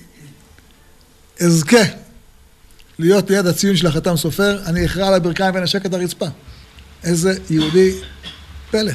[1.40, 1.82] אזכה
[2.98, 6.26] להיות ליד הציון של החתם סופר, אני אכרע על הברכיים ואנשק את הרצפה.
[7.04, 7.94] איזה יהודי
[8.70, 8.92] פלא.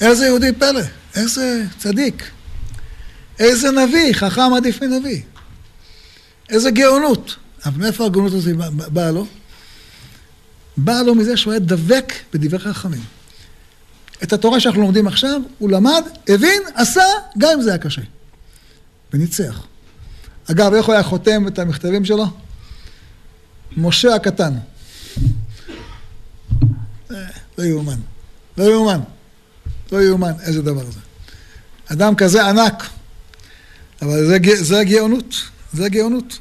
[0.00, 0.80] איזה יהודי פלא.
[1.14, 2.30] איזה צדיק.
[3.38, 5.22] איזה נביא, חכם עדיף מנביא.
[6.48, 7.36] איזה גאונות.
[7.64, 8.56] אבל מאיפה הגאונות הזאת
[8.92, 9.26] באה לו?
[10.76, 13.02] באה לו מזה שהוא היה דבק בדברי חכמים.
[14.22, 17.02] את התורה שאנחנו לומדים עכשיו, הוא למד, הבין, עשה,
[17.38, 18.02] גם אם זה היה קשה.
[19.12, 19.66] וניצח.
[20.50, 22.26] אגב, איך הוא היה חותם את המכתבים שלו?
[23.76, 24.54] משה הקטן.
[27.10, 27.16] אה,
[27.58, 28.00] לא יאומן.
[28.56, 29.00] לא יאומן.
[29.92, 31.00] לא יאומן, איזה דבר זה.
[31.86, 32.93] אדם כזה ענק.
[34.02, 35.34] אבל זה, זה הגאונות.
[35.72, 36.38] זה הגאונות.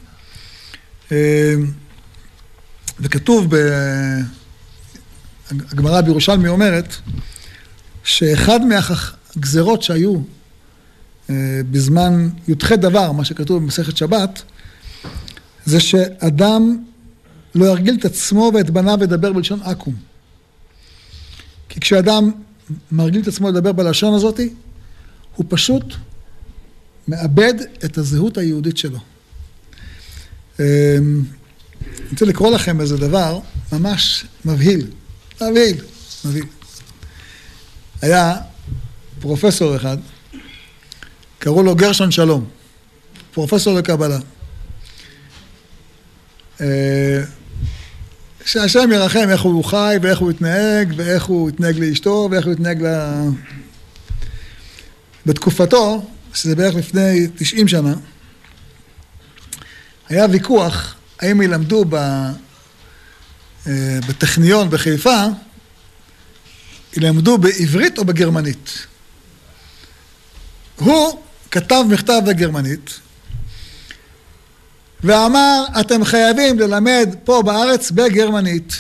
[1.12, 1.54] אה,
[3.00, 3.54] וכתוב,
[5.50, 6.96] הגמרא בירושלמי אומרת,
[8.04, 10.16] שאחד מהגזרות שהיו
[11.30, 14.42] אה, בזמן י"ח דבר, מה שכתוב במסכת שבת,
[15.66, 16.84] זה שאדם
[17.56, 19.96] לא ירגיל את עצמו ואת בניו לדבר בלשון עכו"ם.
[21.70, 22.32] כי כשאדם
[22.92, 24.40] מרגיל את עצמו לדבר בלשון הזאת,
[25.36, 25.94] הוא פשוט
[27.08, 27.54] מאבד
[27.86, 29.00] את הזהות היהודית שלו.
[30.60, 30.98] אה,
[31.88, 33.40] אני רוצה לקרוא לכם איזה דבר
[33.72, 34.88] ממש מבהיל.
[35.42, 35.82] מבהיל,
[36.26, 36.46] מבהיל.
[38.02, 38.36] היה
[39.20, 39.98] פרופסור אחד,
[41.40, 42.46] קראו לו גרשון שלום,
[43.32, 44.20] פרופסור לקבלה.
[46.62, 47.24] אה,
[48.46, 52.82] שהשם ירחם איך הוא חי ואיך הוא התנהג ואיך הוא התנהג לאשתו ואיך הוא התנהג
[52.82, 52.88] ל...
[55.26, 57.94] בתקופתו, שזה בערך לפני 90 שנה,
[60.10, 61.96] היה ויכוח האם ילמדו ב,
[63.68, 65.24] אה, בטכניון בחיפה,
[66.98, 68.88] ילמדו בעברית או בגרמנית.
[70.76, 71.22] הוא
[71.52, 73.00] כתב מכתב בגרמנית
[75.04, 78.74] ואמר, אתם חייבים ללמד פה בארץ בגרמנית,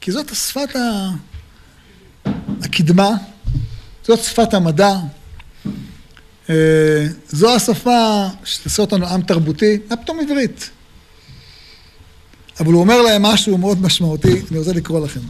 [0.00, 0.76] כי זאת שפת
[2.62, 3.10] הקדמה,
[4.04, 4.94] זאת שפת המדע,
[7.28, 10.70] זו השפה שתעשה אותנו עם תרבותי, מה פתאום עברית?
[12.60, 15.20] אבל הוא אומר להם משהו מאוד משמעותי, אני רוצה לקרוא לכם.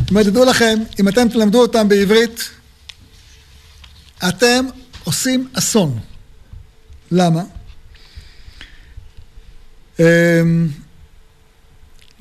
[0.00, 2.50] זאת אומרת, תדעו לכם, אם אתם תלמדו אותם בעברית,
[4.28, 4.64] אתם
[5.04, 5.98] עושים אסון.
[7.10, 7.42] למה?
[10.00, 10.04] אמ,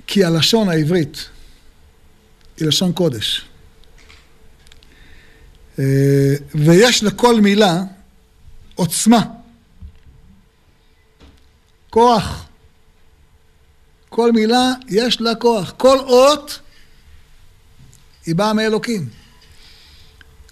[0.07, 1.29] כי הלשון העברית
[2.57, 3.45] היא לשון קודש.
[5.79, 7.83] אה, ויש לכל מילה
[8.75, 9.23] עוצמה,
[11.89, 12.45] כוח.
[14.09, 15.73] כל מילה יש לה כוח.
[15.77, 16.59] כל אות
[18.25, 19.09] היא באה מאלוקים.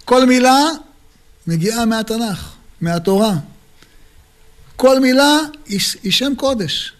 [0.04, 0.58] כל מילה
[1.46, 3.32] מגיעה מהתנ"ך, מהתורה.
[4.76, 6.92] כל מילה היא, שם קודש.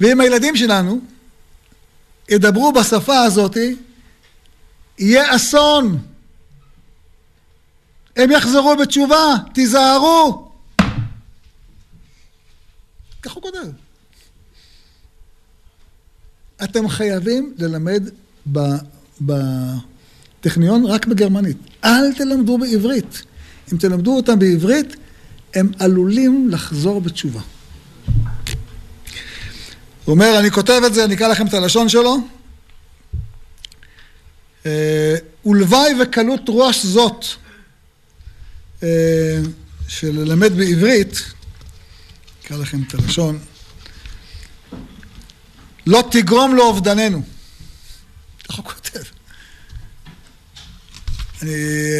[0.00, 1.00] ואם הילדים שלנו
[2.28, 3.56] ידברו בשפה הזאת,
[4.98, 6.13] יהיה אסון.
[8.16, 10.48] הם יחזרו בתשובה, תיזהרו.
[13.22, 13.66] כך הוא כותב.
[16.64, 18.02] אתם חייבים ללמד
[19.20, 21.56] בטכניון רק בגרמנית.
[21.84, 23.22] אל תלמדו בעברית.
[23.72, 24.96] אם תלמדו אותם בעברית,
[25.54, 27.40] הם עלולים לחזור בתשובה.
[30.04, 32.16] הוא אומר, אני כותב את זה, אני אקרא לכם את הלשון שלו.
[34.66, 37.24] אה, ולוואי וקלות ראש זאת
[39.88, 41.22] של ללמד בעברית,
[42.44, 43.38] אקרא לכם את הלשון,
[45.86, 47.22] לא תגרום לאובדננו.
[48.48, 49.02] ככה הוא כותב.
[51.42, 51.52] אני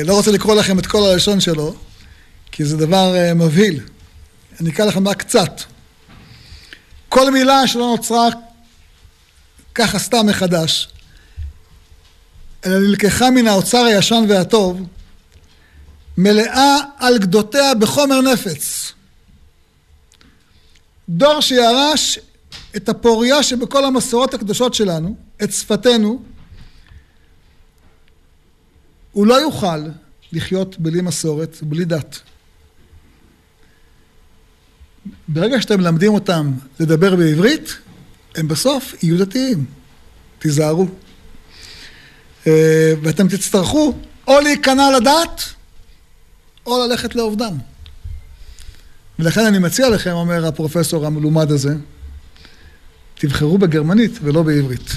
[0.04, 1.74] לא רוצה לקרוא לכם את כל הלשון שלו,
[2.52, 3.80] כי זה דבר אה, מבהיל.
[4.60, 5.60] אני אקרא לכם רק קצת.
[7.08, 8.28] כל מילה שלא נוצרה
[9.74, 10.88] ככה סתם מחדש,
[12.66, 14.80] אלא נלקחה מן האוצר הישן והטוב,
[16.18, 18.92] מלאה על גדותיה בחומר נפץ.
[21.08, 22.18] דור שירש
[22.76, 26.22] את הפוריה שבכל המסורות הקדושות שלנו, את שפתנו,
[29.12, 29.86] הוא לא יוכל
[30.32, 32.20] לחיות בלי מסורת ובלי דת.
[35.28, 37.76] ברגע שאתם מלמדים אותם לדבר בעברית,
[38.34, 39.64] הם בסוף יהיו דתיים.
[40.38, 40.86] תיזהרו.
[42.46, 43.94] אה, ואתם תצטרכו
[44.26, 45.53] או להיכנע לדת,
[46.66, 47.56] או ללכת לאובדן.
[49.18, 51.74] ולכן אני מציע לכם, אומר הפרופסור המלומד הזה,
[53.14, 54.90] תבחרו בגרמנית ולא בעברית.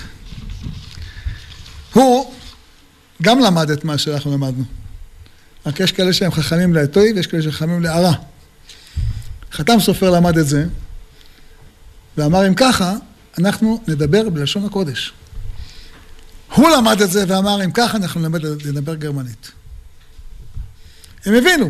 [1.93, 2.33] הוא
[3.21, 4.63] גם למד את מה שאנחנו למדנו.
[5.65, 8.13] רק יש כאלה שהם חכמים לעטוי ויש כאלה שחכמים לערה.
[9.51, 10.65] חתם סופר למד את זה,
[12.17, 12.95] ואמר אם ככה,
[13.37, 15.13] אנחנו נדבר בלשון הקודש.
[16.53, 19.51] הוא למד את זה ואמר אם ככה אנחנו נלמד לדבר גרמנית.
[21.25, 21.69] הם הבינו,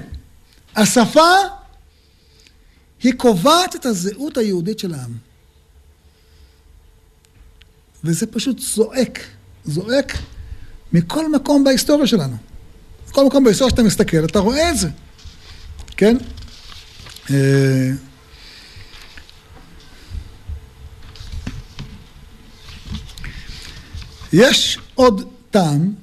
[0.76, 1.32] השפה
[3.04, 5.18] היא קובעת את הזהות היהודית של העם.
[8.04, 9.20] וזה פשוט זועק,
[9.66, 10.18] זועק
[10.94, 12.38] מכל מקום בהיסטוריה שלנו.
[13.10, 14.90] בכל מקום בהיסטוריה שאתה מסתכל, אתה רואה את זה,
[15.98, 16.18] כן?
[17.30, 17.92] אה,
[24.34, 25.94] יש עוד טעם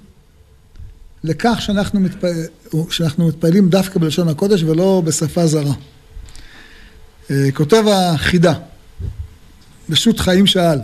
[1.24, 2.01] לכך שאנחנו,
[2.75, 5.75] מתפעל, שאנחנו מתפעלים דווקא בלשון הקודש ולא בשפה זרה.
[7.31, 8.55] אה, כותב החידה,
[9.89, 10.79] בשו"ת חיים שאל,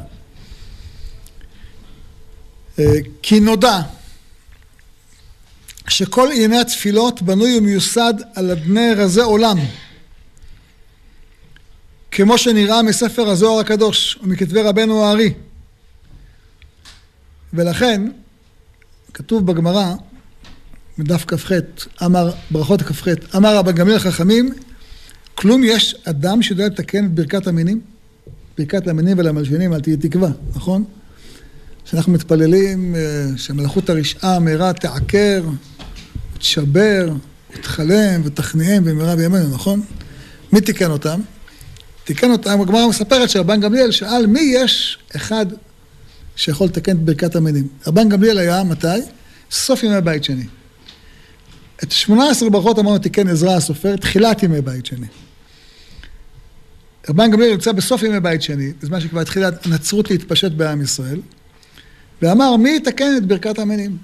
[2.79, 2.85] אה,
[3.23, 3.81] כי נודע
[5.89, 9.59] שכל ענייני התפילות בנוי ומיוסד על אדני רזי עולם,
[12.11, 15.35] כמו שנראה מספר הזוהר הקדוש ומכתבי רבנו הארי.
[17.53, 18.03] ולכן,
[19.15, 19.95] כתוב בגמרא,
[20.99, 21.53] בדף כ"ח,
[22.05, 24.53] אמר, ברכות כ"ח, אמר רבי גמליאל חכמים,
[25.35, 27.81] כלום יש אדם שיודע לתקן את ברכת המינים?
[28.59, 30.85] ברכת המינים ולמלשינים, אל תהיה תקווה, נכון?
[31.85, 35.43] שאנחנו מתפללים אה, שמלאכות הרשעה מהרה תעקר,
[36.39, 37.13] תשבר,
[37.53, 39.83] תכלם ותכניהם במהרה בימינו, נכון?
[40.53, 41.21] מי תיקן אותם?
[42.05, 45.47] תיקן אותם, הגמרא מספרת שרבן גמליאל שאל מי יש אחד
[46.37, 47.69] שיכול לתקן את ברכת המינים.
[47.87, 48.87] רבן גמליאל היה, מתי?
[49.51, 50.45] סוף ימי בית שני.
[51.83, 55.07] את 18 ברכות אמרנו תיקן עזרא הסופר, תחילת ימי בית שני.
[57.09, 61.21] רבן גמליאל נמצא בסוף ימי בית שני, בזמן שכבר התחילה הנצרות להתפשט בעם ישראל,
[62.23, 63.97] ואמר מי יתקן את ברכת המינים?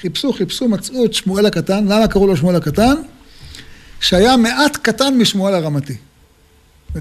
[0.00, 2.94] חיפשו, חיפשו, מצאו את שמואל הקטן, למה קראו לו שמואל הקטן?
[4.00, 5.96] שהיה מעט קטן משמואל הרמתי.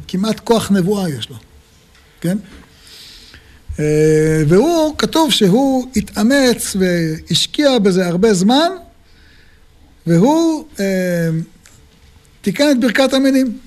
[0.08, 1.36] כמעט כוח נבואה יש לו,
[2.22, 2.38] כן?
[3.80, 8.70] אה, והוא, כתוב שהוא התאמץ והשקיע בזה הרבה זמן,
[10.08, 11.30] והוא אה,
[12.42, 13.60] תיקן את ברכת המינים.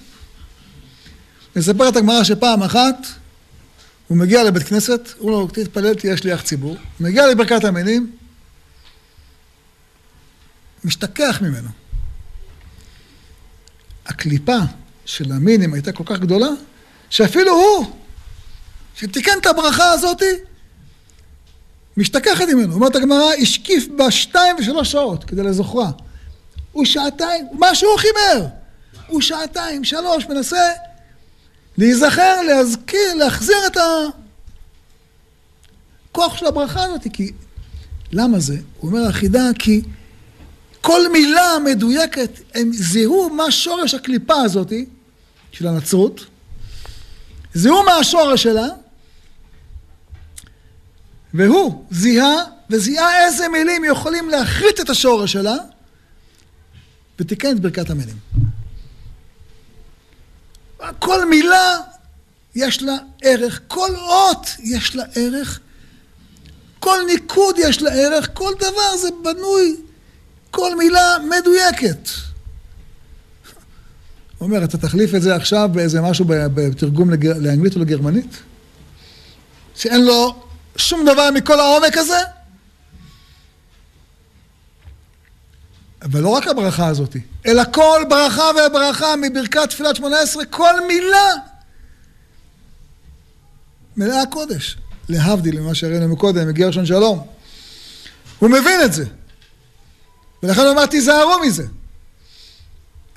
[1.57, 3.07] מספרת הגמרא שפעם אחת
[4.09, 6.77] הוא מגיע לבית כנסת, הוא לו, תתפלל, תהיה שליח ציבור.
[7.01, 8.13] מגיע לברכת המינים,
[10.85, 11.69] משתכח ממנו.
[14.07, 14.59] הקליפה
[15.05, 16.49] של המינים הייתה כל כך גדולה,
[17.11, 17.87] שאפילו הוא,
[18.97, 20.35] שתיקן את הברכה הזאתי,
[21.97, 22.75] משתכחת ממנו.
[22.75, 25.91] אומרת הגמרא, השקיף בה שתיים ושלוש שעות כדי לזוכרה.
[26.81, 28.47] הוא שעתיים, מה שהוא חיבר,
[29.07, 30.71] הוא שעתיים, שלוש, מנסה
[31.79, 33.77] להיזכר, להזכיר, להחזיר את
[36.11, 37.33] הכוח של הברכה הזאת, כי...
[38.13, 38.57] למה זה?
[38.79, 39.83] הוא אומר החידה, כי
[40.81, 44.87] כל מילה מדויקת, הם זיהו מה שורש הקליפה הזאתי,
[45.53, 46.27] של הנצרות,
[47.55, 48.69] זיהו מה השורש שלה,
[51.35, 52.37] והוא זיהה
[52.71, 55.57] וזיהה איזה מילים יכולים להחריט את השורש שלה,
[57.21, 58.17] ותיקן את ברכת המילים.
[60.99, 61.77] כל מילה
[62.55, 65.61] יש לה ערך, כל אות יש לה ערך,
[66.79, 69.77] כל ניקוד יש לה ערך, כל דבר זה בנוי,
[70.51, 72.09] כל מילה מדויקת.
[74.39, 77.11] הוא אומר, אתה תחליף את זה עכשיו באיזה משהו בתרגום
[77.41, 78.37] לאנגלית או לגרמנית?
[79.75, 80.43] שאין לו
[80.77, 82.19] שום דבר מכל העומק הזה?
[86.03, 91.33] אבל לא רק הברכה הזאת, אלא כל ברכה וברכה מברכת תפילת שמונה עשרה, כל מילה
[93.97, 94.77] מלאה קודש.
[95.09, 97.27] להבדיל ממה שהראינו מקודם, מגיע ראשון שלום.
[98.39, 99.05] הוא מבין את זה.
[100.43, 101.67] ולכן הוא אמר, תיזהרו מזה.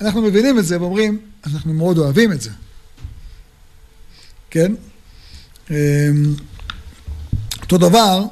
[0.01, 2.49] אנחנו מבינים את זה ואומרים, אנחנו מאוד אוהבים את זה.
[4.49, 4.73] כן?
[5.69, 5.75] אמ,
[7.61, 8.25] אותו דבר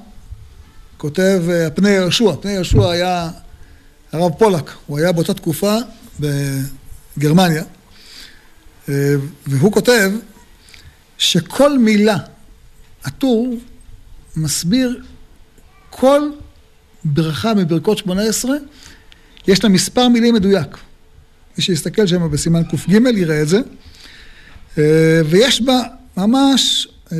[0.97, 2.35] כותב אה, פני יהושע.
[2.41, 3.29] פני יהושע היה
[4.11, 5.75] הרב פולק, הוא היה באותה תקופה
[6.19, 7.63] בגרמניה,
[8.89, 9.13] אה,
[9.47, 10.11] והוא כותב
[11.17, 12.17] שכל מילה,
[13.03, 13.57] הטור
[14.35, 15.03] מסביר
[15.89, 16.21] כל
[17.03, 18.55] ברכה מברכות שמונה עשרה,
[19.47, 20.77] יש לה מספר מילים מדויק.
[21.57, 23.59] מי שיסתכל שם בסימן קג יראה את זה,
[24.77, 25.81] אה, ויש בה
[26.17, 27.17] ממש אה,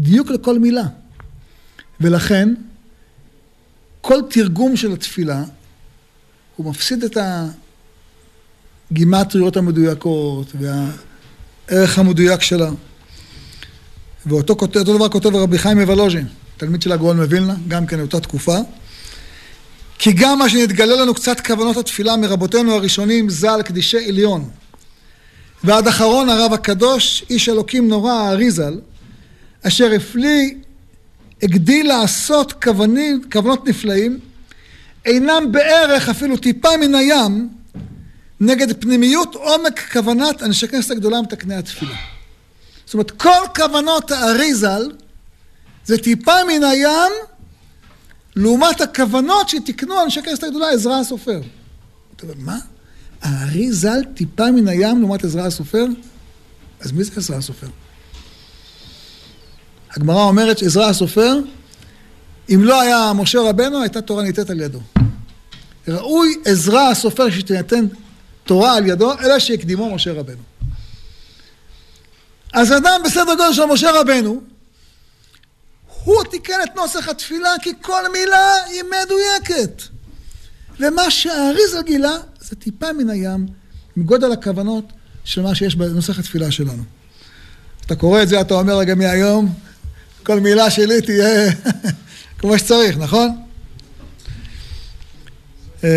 [0.00, 0.84] דיוק לכל מילה.
[2.00, 2.54] ולכן,
[4.00, 5.44] כל תרגום של התפילה,
[6.56, 7.18] הוא מפסיד את
[8.90, 12.70] הגימטריות המדויקות והערך המדויק שלה.
[14.26, 16.26] ואותו אותו דבר כותב רבי חיים מוולוז'ין,
[16.56, 18.58] תלמיד של הגאון מווילנה, גם כן באותה תקופה.
[19.98, 24.50] כי גם מה שנתגלה לנו קצת כוונות התפילה מרבותינו הראשונים ז"ל קדישי עליון
[25.64, 28.80] ועד אחרון הרב הקדוש איש אלוקים נורא האריזל
[29.62, 30.54] אשר הפליא
[31.42, 34.18] הגדיל לעשות כוונים, כוונות נפלאים,
[35.04, 37.48] אינם בערך אפילו טיפה מן הים
[38.40, 41.96] נגד פנימיות עומק כוונת אנשי כנסת הגדולה מתקני התפילה.
[42.84, 44.90] זאת אומרת, כל כוונות האריזל
[45.84, 47.12] זה טיפה מן הים
[48.36, 51.40] לעומת הכוונות שתיקנו אנשי כנסת הגדולה, עזרא הסופר.
[52.16, 52.58] אתה אומר, מה?
[53.22, 55.84] הארי ז"ל טיפה מן הים לעומת עזרא הסופר?
[56.80, 57.66] אז מי זה עזרא הסופר?
[59.96, 61.38] הגמרא אומרת שעזרא הסופר,
[62.54, 64.80] אם לא היה משה רבנו, הייתה תורה ניתנת על ידו.
[65.88, 67.86] ראוי עזרא הסופר שתינתן
[68.44, 70.42] תורה על ידו, אלא שהקדימו משה רבנו.
[72.52, 74.40] אז אדם בסדר גודל של משה רבנו,
[76.04, 79.82] הוא תיקן את נוסח התפילה כי כל מילה היא מדויקת.
[80.80, 83.46] ומה שהאריזה גילה זה טיפה מן הים,
[83.96, 84.84] מגודל הכוונות
[85.24, 86.82] של מה שיש בנוסח התפילה שלנו.
[87.86, 89.54] אתה קורא את זה, אתה אומר רגע מהיום,
[90.28, 91.50] כל מילה שלי תהיה
[92.38, 93.30] כמו שצריך, נכון?
[95.84, 95.88] אמ,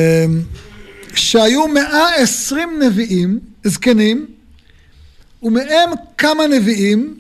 [1.16, 4.28] שהיו מאה עשרים נביאים, זקנים,
[5.44, 7.20] ומהם כמה נביאים,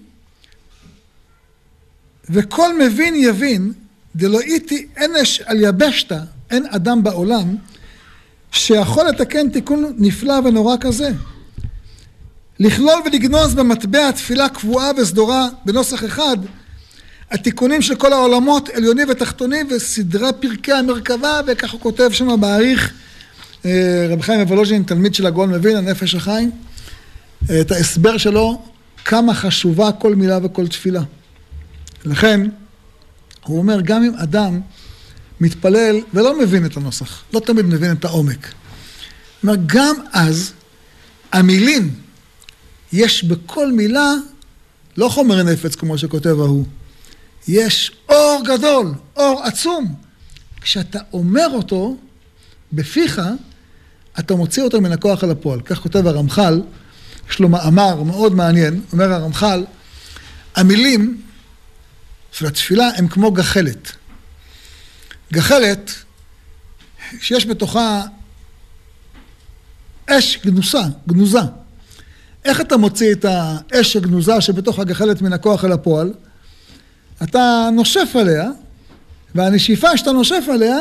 [2.29, 3.73] וכל מבין יבין,
[4.15, 6.19] דלא איתי אנש על יבשתא,
[6.51, 7.55] אין אדם בעולם,
[8.51, 11.09] שיכול לתקן תיקון נפלא ונורא כזה.
[12.59, 16.37] לכלול ולגנוז במטבע תפילה קבועה וסדורה בנוסח אחד
[17.31, 22.93] התיקונים של כל העולמות, עליונים ותחתונים, וסדרי פרקי המרכבה, וככה הוא כותב שם בעריך
[23.65, 26.51] אה, רבי חיים אבולוז'ין, תלמיד של הגאון מבין, הנפש החיים,
[27.49, 28.61] אה, את ההסבר שלו,
[29.05, 31.01] כמה חשובה כל מילה וכל תפילה.
[32.05, 32.41] לכן,
[33.45, 34.59] הוא אומר, גם אם אדם
[35.41, 38.47] מתפלל ולא מבין את הנוסח, לא תמיד מבין את העומק.
[39.43, 40.51] אומר, גם אז,
[41.31, 41.93] המילים,
[42.93, 44.13] יש בכל מילה,
[44.97, 46.65] לא חומר נפץ כמו שכותב ההוא,
[47.47, 49.95] יש אור גדול, אור עצום.
[50.61, 51.97] כשאתה אומר אותו
[52.73, 53.21] בפיך,
[54.19, 55.61] אתה מוציא אותו מן הכוח אל הפועל.
[55.61, 56.61] כך כותב הרמח"ל,
[57.29, 59.65] יש לו מאמר מאוד מעניין, אומר הרמח"ל,
[60.55, 61.21] המילים
[62.31, 63.91] של התפילה הם כמו גחלת.
[65.33, 65.91] גחלת,
[67.19, 68.03] שיש בתוכה
[70.09, 71.39] אש גנוסה, גנוזה.
[72.45, 76.13] איך אתה מוציא את האש הגנוזה שבתוך הגחלת מן הכוח אל הפועל?
[77.23, 78.49] אתה נושף עליה,
[79.35, 80.77] והנשיפה שאתה נושף עליה,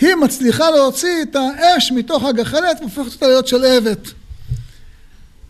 [0.00, 4.08] היא מצליחה להוציא את האש מתוך הגחלת והופכת אותה להיות שלהבת.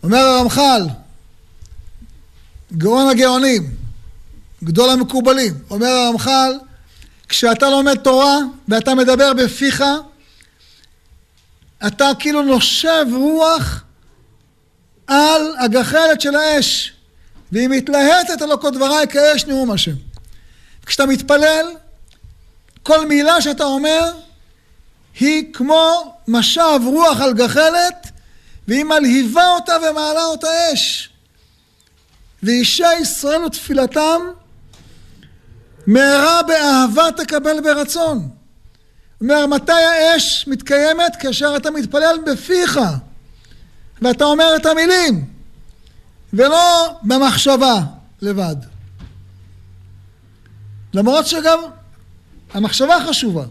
[0.02, 0.86] אומר הרמח"ל,
[2.72, 3.74] גאון הגאונים,
[4.64, 6.58] גדול המקובלים, אומר הרמח"ל,
[7.28, 8.38] כשאתה לומד תורה
[8.68, 9.84] ואתה מדבר בפיך,
[11.86, 13.82] אתה כאילו נושב רוח
[15.06, 16.93] על הגחלת של האש.
[17.54, 19.94] והיא מתלהטת על כל דבריי כאש נאום השם.
[20.86, 21.66] כשאתה מתפלל,
[22.82, 24.12] כל מילה שאתה אומר
[25.20, 28.10] היא כמו משב רוח על גחלת
[28.68, 31.10] והיא מלהיבה אותה ומעלה אותה אש.
[32.42, 34.20] ואישי ישראל ותפילתם
[35.86, 38.28] מהרה באהבה תקבל ברצון.
[39.20, 41.16] אומר, מתי האש מתקיימת?
[41.18, 42.80] כאשר אתה מתפלל בפיך
[44.02, 45.33] ואתה אומר את המילים
[46.34, 47.80] ולא במחשבה
[48.22, 48.56] לבד.
[50.94, 51.58] למרות שגם
[52.54, 53.44] המחשבה חשובה,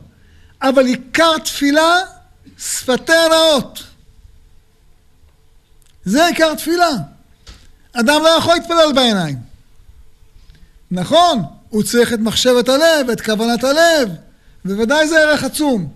[0.61, 1.99] אבל עיקר תפילה
[2.57, 3.84] שפתי הנאות.
[6.05, 6.89] זה עיקר תפילה.
[7.93, 9.38] אדם לא יכול להתפלל בעיניים.
[10.91, 14.09] נכון, הוא צריך את מחשבת הלב, את כוונת הלב,
[14.65, 15.88] בוודאי זה ערך עצום.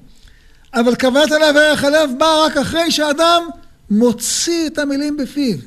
[0.74, 3.44] אבל כוונת הלב וערך הלב בא רק אחרי שאדם
[3.90, 5.58] מוציא את המילים בפיו.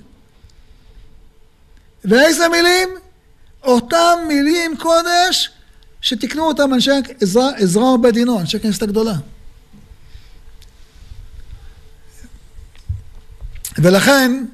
[2.05, 2.89] ואיזה מילים?
[3.63, 5.51] אותם מילים קודש
[6.01, 6.91] שתיקנו אותם אנשי
[7.21, 9.15] עזרא, עזרא ובית דינו, אנשי כנסת הגדולה.
[13.79, 14.45] ולכן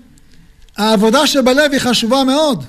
[0.77, 2.65] העבודה שבלב היא חשובה מאוד,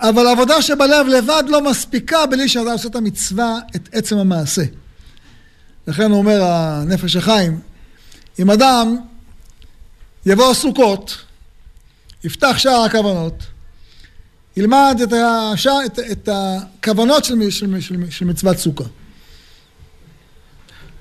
[0.00, 4.62] אבל העבודה שבלב לבד לא מספיקה בלי שאדם עושה את המצווה, את עצם המעשה.
[5.86, 7.60] לכן אומר הנפש החיים,
[8.38, 8.96] אם אדם
[10.26, 11.16] יבוא סוכות,
[12.24, 13.34] יפתח שער הכוונות,
[14.56, 18.84] ילמד את, השע, את, את הכוונות של, של, של, של מצוות סוכה.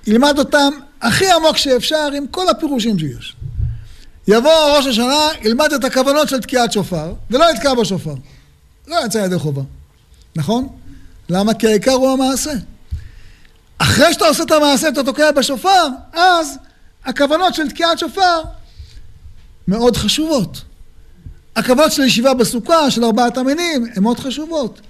[0.07, 0.69] ילמד אותם
[1.01, 3.35] הכי עמוק שאפשר עם כל הפירושים שיש.
[4.27, 8.15] יבוא ראש השנה, ילמד את הכוונות של תקיעת שופר, ולא יתקע בשופר.
[8.87, 9.61] לא יצא ידי חובה.
[10.35, 10.67] נכון?
[11.29, 11.53] למה?
[11.53, 12.51] כי העיקר הוא המעשה.
[13.77, 16.57] אחרי שאתה עושה את המעשה ואתה תוקע בשופר, אז
[17.05, 18.41] הכוונות של תקיעת שופר
[19.67, 20.61] מאוד חשובות.
[21.55, 24.81] הכבוד של הישיבה בסוכה, של ארבעת המינים, הן מאוד חשובות.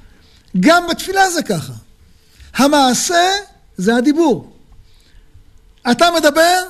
[0.60, 1.74] גם בתפילה זה ככה.
[2.55, 3.32] המעשה
[3.78, 4.53] זה הדיבור.
[5.91, 6.64] אתה מדבר,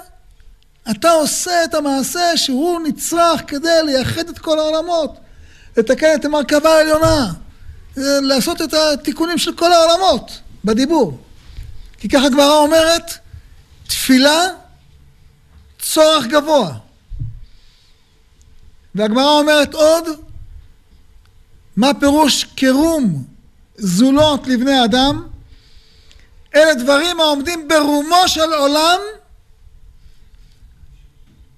[0.91, 5.17] אתה עושה את המעשה שהוא נצרך כדי לייחד את כל העולמות,
[5.77, 7.31] לתקן את המרכבה העליונה,
[7.97, 11.17] לעשות את התיקונים של כל העולמות בדיבור.
[11.97, 13.13] כי ככה גמרא אומרת,
[13.87, 14.47] תפילה,
[15.79, 16.88] צורך גבוה.
[18.95, 20.03] והגמרא אומרת עוד,
[21.77, 23.25] מה פירוש קירום
[23.77, 25.27] זולות לבני אדם?
[26.55, 28.99] אלה דברים העומדים ברומו של עולם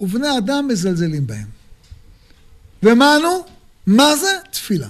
[0.01, 1.47] ובני אדם מזלזלים בהם.
[2.83, 3.45] ומה נו?
[3.87, 4.37] מה זה?
[4.51, 4.87] תפילה.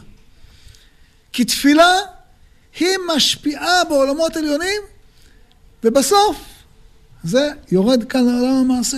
[1.34, 1.94] כי תפילה
[2.80, 4.82] היא משפיעה בעולמות עליונים
[5.84, 6.38] ובסוף
[7.24, 8.98] זה יורד כאן לעולם המעשה.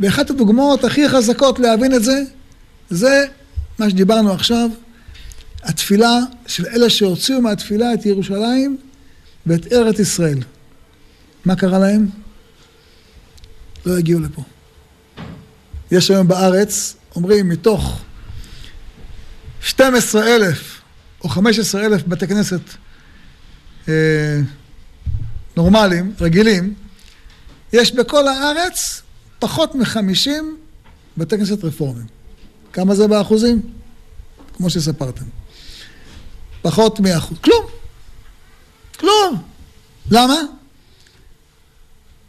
[0.00, 2.22] ואחת הדוגמאות הכי חזקות להבין את זה,
[2.90, 3.24] זה
[3.78, 4.70] מה שדיברנו עכשיו,
[5.62, 8.76] התפילה של אלה שהוציאו מהתפילה את ירושלים
[9.46, 10.38] ואת ארץ ישראל.
[11.44, 12.08] מה קרה להם?
[13.86, 14.42] לא הגיעו לפה.
[15.90, 18.00] יש היום בארץ, אומרים, מתוך
[19.62, 20.80] 12 אלף
[21.24, 22.60] או 15 אלף בתי כנסת
[23.88, 24.40] אה,
[25.56, 26.74] נורמליים, רגילים,
[27.72, 29.02] יש בכל הארץ
[29.40, 30.56] פחות מחמישים
[31.16, 32.06] בתי כנסת רפורמים.
[32.72, 33.62] כמה זה באחוזים?
[34.56, 35.24] כמו שספרתם.
[36.62, 37.38] פחות מאחוז.
[37.38, 37.66] כלום.
[38.98, 39.42] כלום.
[40.10, 40.36] למה?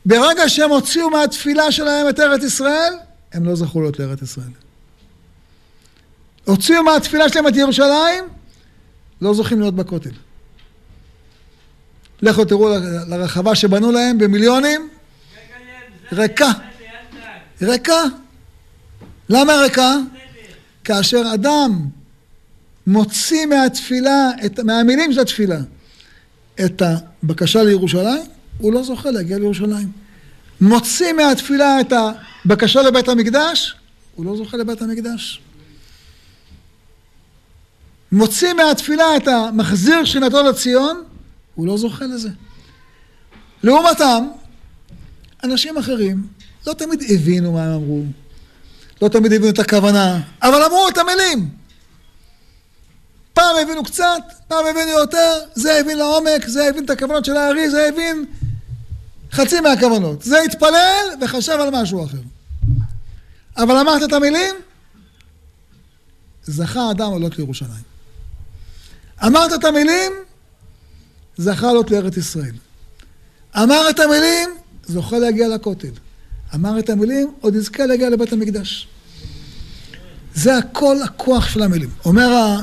[0.05, 2.93] ברגע שהם הוציאו מהתפילה שלהם את ארץ ישראל,
[3.33, 4.51] הם לא זכו להיות לארץ ישראל.
[6.45, 8.23] הוציאו מהתפילה שלהם את ירושלים,
[9.21, 10.11] לא זוכים להיות בכותל.
[12.21, 12.69] לכו תראו
[13.07, 14.89] לרחבה שבנו להם במיליונים,
[16.11, 16.51] ריקה.
[17.63, 18.03] ריקה.
[19.29, 19.95] למה ריקה?
[20.83, 21.87] כאשר אדם
[22.87, 25.59] מוציא מהתפילה, את, מהמילים של התפילה,
[26.65, 28.23] את הבקשה לירושלים,
[28.57, 29.91] הוא לא זוכה להגיע לירושלים.
[30.61, 31.93] מוציא מהתפילה את
[32.45, 33.75] הבקשה לבית המקדש,
[34.15, 35.41] הוא לא זוכה לבית המקדש.
[38.11, 41.03] מוציא מהתפילה את המחזיר שנתו לציון,
[41.55, 42.29] הוא לא זוכה לזה.
[43.63, 44.27] לעומתם,
[45.43, 46.27] אנשים אחרים
[46.67, 48.03] לא תמיד הבינו מה הם אמרו,
[49.01, 51.49] לא תמיד הבינו את הכוונה, אבל אמרו את המילים.
[53.33, 57.69] פעם הבינו קצת, פעם הבינו יותר, זה הבין לעומק, זה הבין את הכוונות של הארי,
[57.69, 58.25] זה הבין
[59.31, 60.21] חצי מהכוונות.
[60.21, 62.17] זה התפלל וחשב על משהו אחר.
[63.57, 64.55] אבל אמרת את המילים,
[66.43, 67.91] זכה אדם עלות לירושלים.
[69.25, 70.11] אמרת את המילים,
[71.37, 72.55] זכה לעלות לארץ ישראל.
[73.55, 74.49] אמר את המילים,
[74.85, 75.91] זוכה להגיע לכותל.
[76.55, 78.87] אמר את המילים, עוד יזכה להגיע לבית המקדש.
[80.33, 81.89] זה הכל הכוח של המילים.
[82.05, 82.55] אומר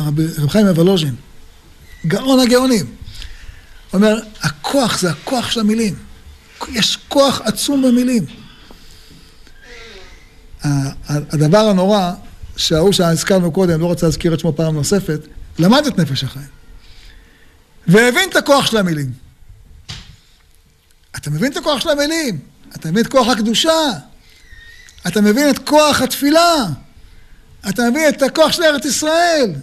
[0.00, 1.14] רב חיים אבלוז'ין,
[2.06, 2.86] גאון הגאונים,
[3.92, 5.94] אומר, הכוח זה הכוח של המילים.
[6.72, 8.26] יש כוח עצום במילים.
[11.08, 12.12] הדבר הנורא
[12.56, 15.20] שההוא שהזכרנו קודם, לא רוצה להזכיר את שמו פעם נוספת,
[15.58, 16.46] למד את נפש החיים.
[17.86, 19.12] והבין את הכוח של המילים.
[21.16, 22.38] אתה מבין את הכוח של המילים,
[22.76, 23.90] אתה מבין את כוח הקדושה,
[25.06, 26.54] אתה מבין את כוח התפילה,
[27.68, 29.54] אתה מבין את הכוח של ארץ ישראל,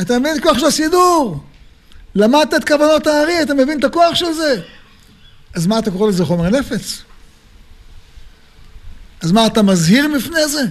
[0.00, 1.44] אתה מבין את הכוח של הסידור,
[2.14, 4.62] למדת את כוונות הארי, אתה מבין את הכוח של זה.
[5.54, 7.02] אז מה אתה קורא לזה חומר נפץ?
[9.20, 10.62] אז מה, אתה מזהיר מפני זה?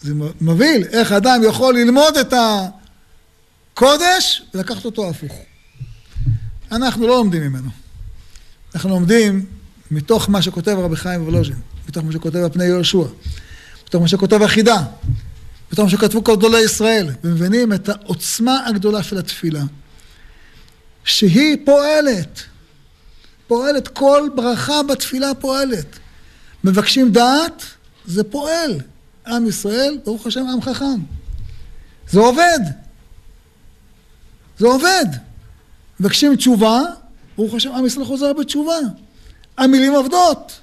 [0.00, 2.34] זה מבהיל, איך אדם יכול ללמוד את
[3.74, 5.32] הקודש ולקחת אותו הפוך.
[6.72, 7.70] אנחנו לא לומדים ממנו.
[8.74, 9.46] אנחנו לומדים
[9.90, 11.56] מתוך מה שכותב רבי חיים וולוז'ין,
[11.88, 13.04] מתוך מה שכותב הפני יהושע,
[13.86, 14.82] מתוך מה שכותב החידה,
[15.72, 19.62] מתוך מה שכתבו כל גדולי ישראל, ומבינים את העוצמה הגדולה של התפילה,
[21.04, 22.40] שהיא פועלת,
[23.46, 25.98] פועלת, כל ברכה בתפילה פועלת.
[26.64, 27.64] מבקשים דעת,
[28.06, 28.80] זה פועל.
[29.26, 31.00] עם ישראל, ברוך השם, עם חכם.
[32.10, 32.58] זה עובד.
[34.58, 35.06] זה עובד.
[36.00, 36.80] מבקשים תשובה,
[37.36, 38.76] ברוך השם, עם ישראל חוזר בתשובה.
[39.58, 40.60] המילים עובדות.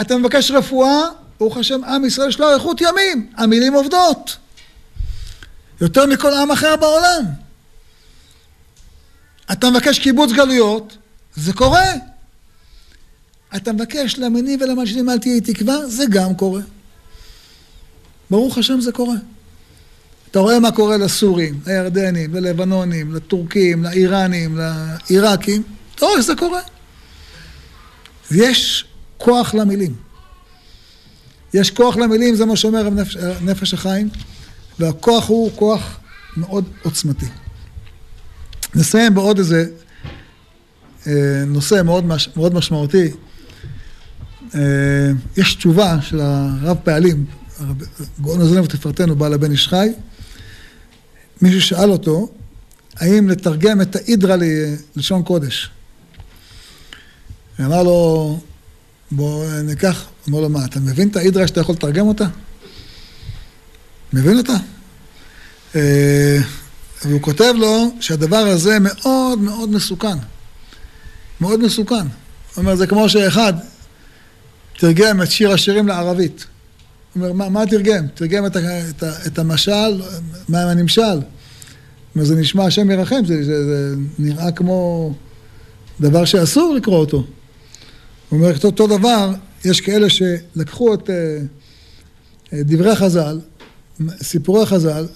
[0.00, 1.00] אתה מבקש רפואה,
[1.40, 3.32] ברוך השם, עם ישראל יש לו אריכות ימים.
[3.36, 4.36] המילים עובדות.
[5.80, 7.24] יותר מכל עם אחר בעולם.
[9.52, 10.96] אתה מבקש קיבוץ גלויות,
[11.34, 11.92] זה קורה.
[13.56, 16.60] אתה מבקש למניב ולמלשינים אל תהיה תקווה, זה גם קורה.
[18.30, 19.16] ברוך השם זה קורה.
[20.30, 25.62] אתה רואה מה קורה לסורים, לירדנים, ללבנונים, לטורקים, לאיראנים, לעיראקים,
[25.94, 26.60] אתה רואה שזה קורה.
[28.30, 28.84] יש
[29.18, 29.94] כוח למילים.
[31.54, 34.08] יש כוח למילים, זה מה שאומר נפש, נפש החיים,
[34.78, 36.00] והכוח הוא כוח
[36.36, 37.26] מאוד עוצמתי.
[38.74, 39.66] נסיים בעוד איזה
[41.06, 43.10] אה, נושא מאוד, מש, מאוד משמעותי.
[44.54, 44.60] אה,
[45.36, 47.24] יש תשובה של הרב פעלים,
[48.20, 49.88] גאון עזרנו ותפארתנו, בעל הבן איש חי.
[51.42, 52.28] מישהו שאל אותו,
[52.96, 54.36] האם לתרגם את ההידרה
[54.96, 55.70] ללשון קודש.
[57.60, 58.38] אמר לו,
[59.10, 62.24] בוא ניקח, אמר לו, מה, אתה מבין את ההידרה שאתה יכול לתרגם אותה?
[64.12, 64.56] מבין אותה?
[65.74, 66.38] אה,
[67.04, 70.16] והוא כותב לו שהדבר הזה מאוד מאוד מסוכן.
[71.40, 71.94] מאוד מסוכן.
[71.94, 72.06] הוא
[72.56, 73.52] אומר, זה כמו שאחד
[74.78, 76.46] תרגם את שיר השירים לערבית.
[77.14, 78.06] הוא אומר, מה, מה תרגם?
[78.14, 80.02] תרגם את, את, את המשל,
[80.48, 81.20] מה הנמשל.
[82.14, 85.12] אומר, זה נשמע השם ירחם, זה, זה, זה נראה כמו
[86.00, 87.24] דבר שאסור לקרוא אותו.
[88.30, 89.32] הוא אומר, אותו, דבר,
[89.64, 91.12] יש כאלה שלקחו את uh,
[92.52, 93.40] דברי חז"ל,
[94.22, 95.06] סיפורי חז"ל,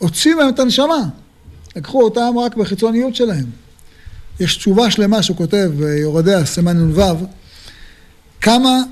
[0.00, 1.08] והוציאו מהם את הנשמה.
[1.76, 3.44] לקחו אותם רק בחיצוניות שלהם.
[4.40, 7.26] יש תשובה שלמה שהוא כותב ביורדיה, סימן נ"ו,
[8.40, 8.82] כמה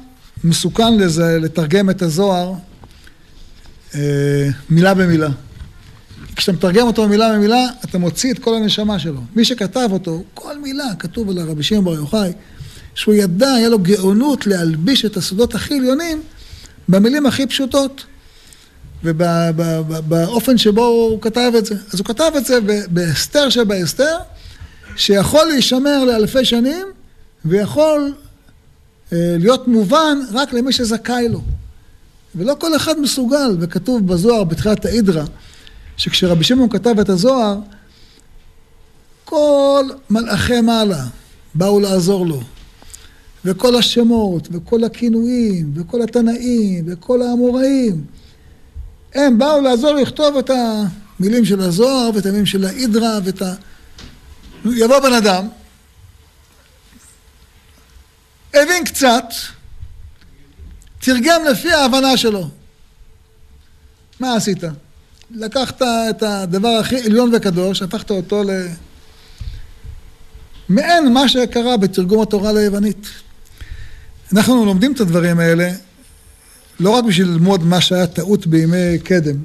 [0.44, 2.52] מסוכן לזה לתרגם את הזוהר
[3.94, 5.30] אה, מילה במילה.
[6.36, 9.20] כשאתה מתרגם אותו מילה במילה, אתה מוציא את כל הנשמה שלו.
[9.36, 12.32] מי שכתב אותו, כל מילה, כתוב על הרבי שמעון בר יוחאי,
[12.94, 16.22] שהוא ידע, היה לו גאונות להלביש את הסודות הכי עליונים
[16.88, 18.04] במילים הכי פשוטות.
[19.04, 21.74] ובאופן שבו הוא כתב את זה.
[21.92, 22.58] אז הוא כתב את זה
[22.88, 24.16] בהסתר שבהסתר,
[24.96, 26.86] שיכול להישמר לאלפי שנים,
[27.44, 28.14] ויכול
[29.12, 31.42] אה, להיות מובן רק למי שזכאי לו.
[32.34, 35.24] ולא כל אחד מסוגל, וכתוב בזוהר בתחילת האידרא,
[35.96, 37.58] שכשרבי שמעון כתב את הזוהר,
[39.24, 41.04] כל מלאכי מעלה
[41.54, 42.40] באו לעזור לו.
[43.44, 48.04] וכל השמות, וכל הכינויים, וכל התנאים, וכל האמוראים,
[49.14, 53.54] הם באו לעזור לכתוב את המילים של הזוהר, ואת המילים של האידרא, ואת ה...
[54.64, 55.48] יבוא בן אדם,
[58.54, 59.24] הבין קצת,
[60.98, 62.48] תרגם לפי ההבנה שלו.
[64.20, 64.64] מה עשית?
[65.34, 68.50] לקחת את הדבר הכי עליון וקדוש, הפכת אותו ל...
[70.68, 73.08] מעין מה שקרה בתרגום התורה ליוונית.
[74.32, 75.70] אנחנו לומדים את הדברים האלה
[76.80, 79.36] לא רק בשביל ללמוד מה שהיה טעות בימי קדם,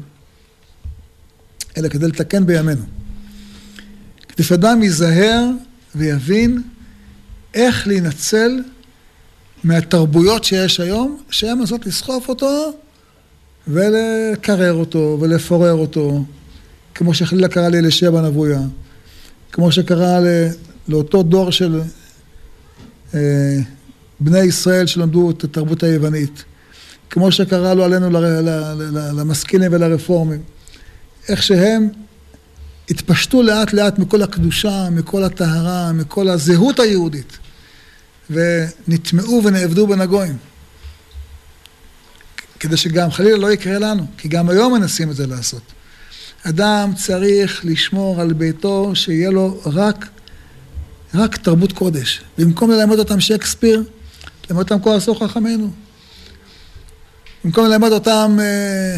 [1.77, 2.83] אלא כדי לתקן בימינו.
[4.27, 5.45] כדי שאדם ייזהר
[5.95, 6.61] ויבין
[7.53, 8.61] איך להינצל
[9.63, 12.73] מהתרבויות שיש היום, שהן מנסות לסחוף אותו
[13.69, 16.23] ולקרר אותו ולפורר אותו,
[16.95, 18.59] כמו שחלילה קרה לאלישע בן אבויה,
[19.51, 20.19] כמו שקרה
[20.87, 21.81] לאותו דור של
[23.13, 23.57] אה,
[24.19, 26.43] בני ישראל שלמדו את התרבות היוונית,
[27.09, 28.09] כמו שקרה לו עלינו
[28.91, 30.41] למשכילים ולרפורמים,
[31.29, 31.89] איך שהם
[32.89, 37.37] התפשטו לאט לאט מכל הקדושה, מכל הטהרה, מכל הזהות היהודית.
[38.29, 40.37] ונטמעו ונאבדו בין הגויים.
[42.59, 45.61] כדי שגם חלילה לא יקרה לנו, כי גם היום מנסים את זה לעשות.
[46.43, 50.07] אדם צריך לשמור על ביתו, שיהיה לו רק,
[51.13, 52.21] רק תרבות קודש.
[52.37, 53.83] במקום ללמד אותם שייקספיר,
[54.49, 55.71] ללמד אותם כל עשו חכמינו.
[57.43, 58.97] במקום ללמד אותם אה,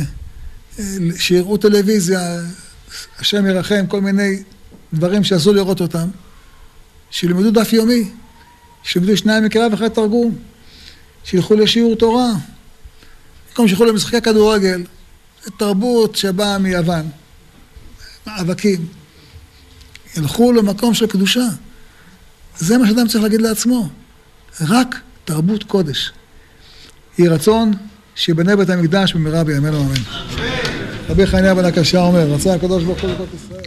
[0.79, 0.83] אה,
[1.17, 2.39] שיראו טלוויזיה,
[3.19, 4.43] השם ירחם, כל מיני
[4.93, 6.07] דברים שאסור לראות אותם,
[7.11, 8.09] שילמדו דף יומי,
[8.83, 10.35] שילמדו שניים מקרא ואחרי תרגום,
[11.23, 12.31] שילכו לשיעור תורה,
[13.51, 14.83] במקום שילכו למשחקי כדורגל,
[15.57, 17.09] תרבות שבאה מיוון,
[18.27, 18.87] מאבקים,
[20.17, 21.47] ילכו למקום של קדושה.
[22.57, 23.89] זה מה שאדם צריך להגיד לעצמו,
[24.61, 24.95] רק
[25.25, 26.11] תרבות קודש.
[27.17, 27.73] יהי רצון
[28.15, 30.01] שיבנה בית המקדש במהרה בימינו אמן.
[31.09, 33.61] רבי חניה בן הקשה אומר, רצה הקדוש ברוך הוא לכל ישראל.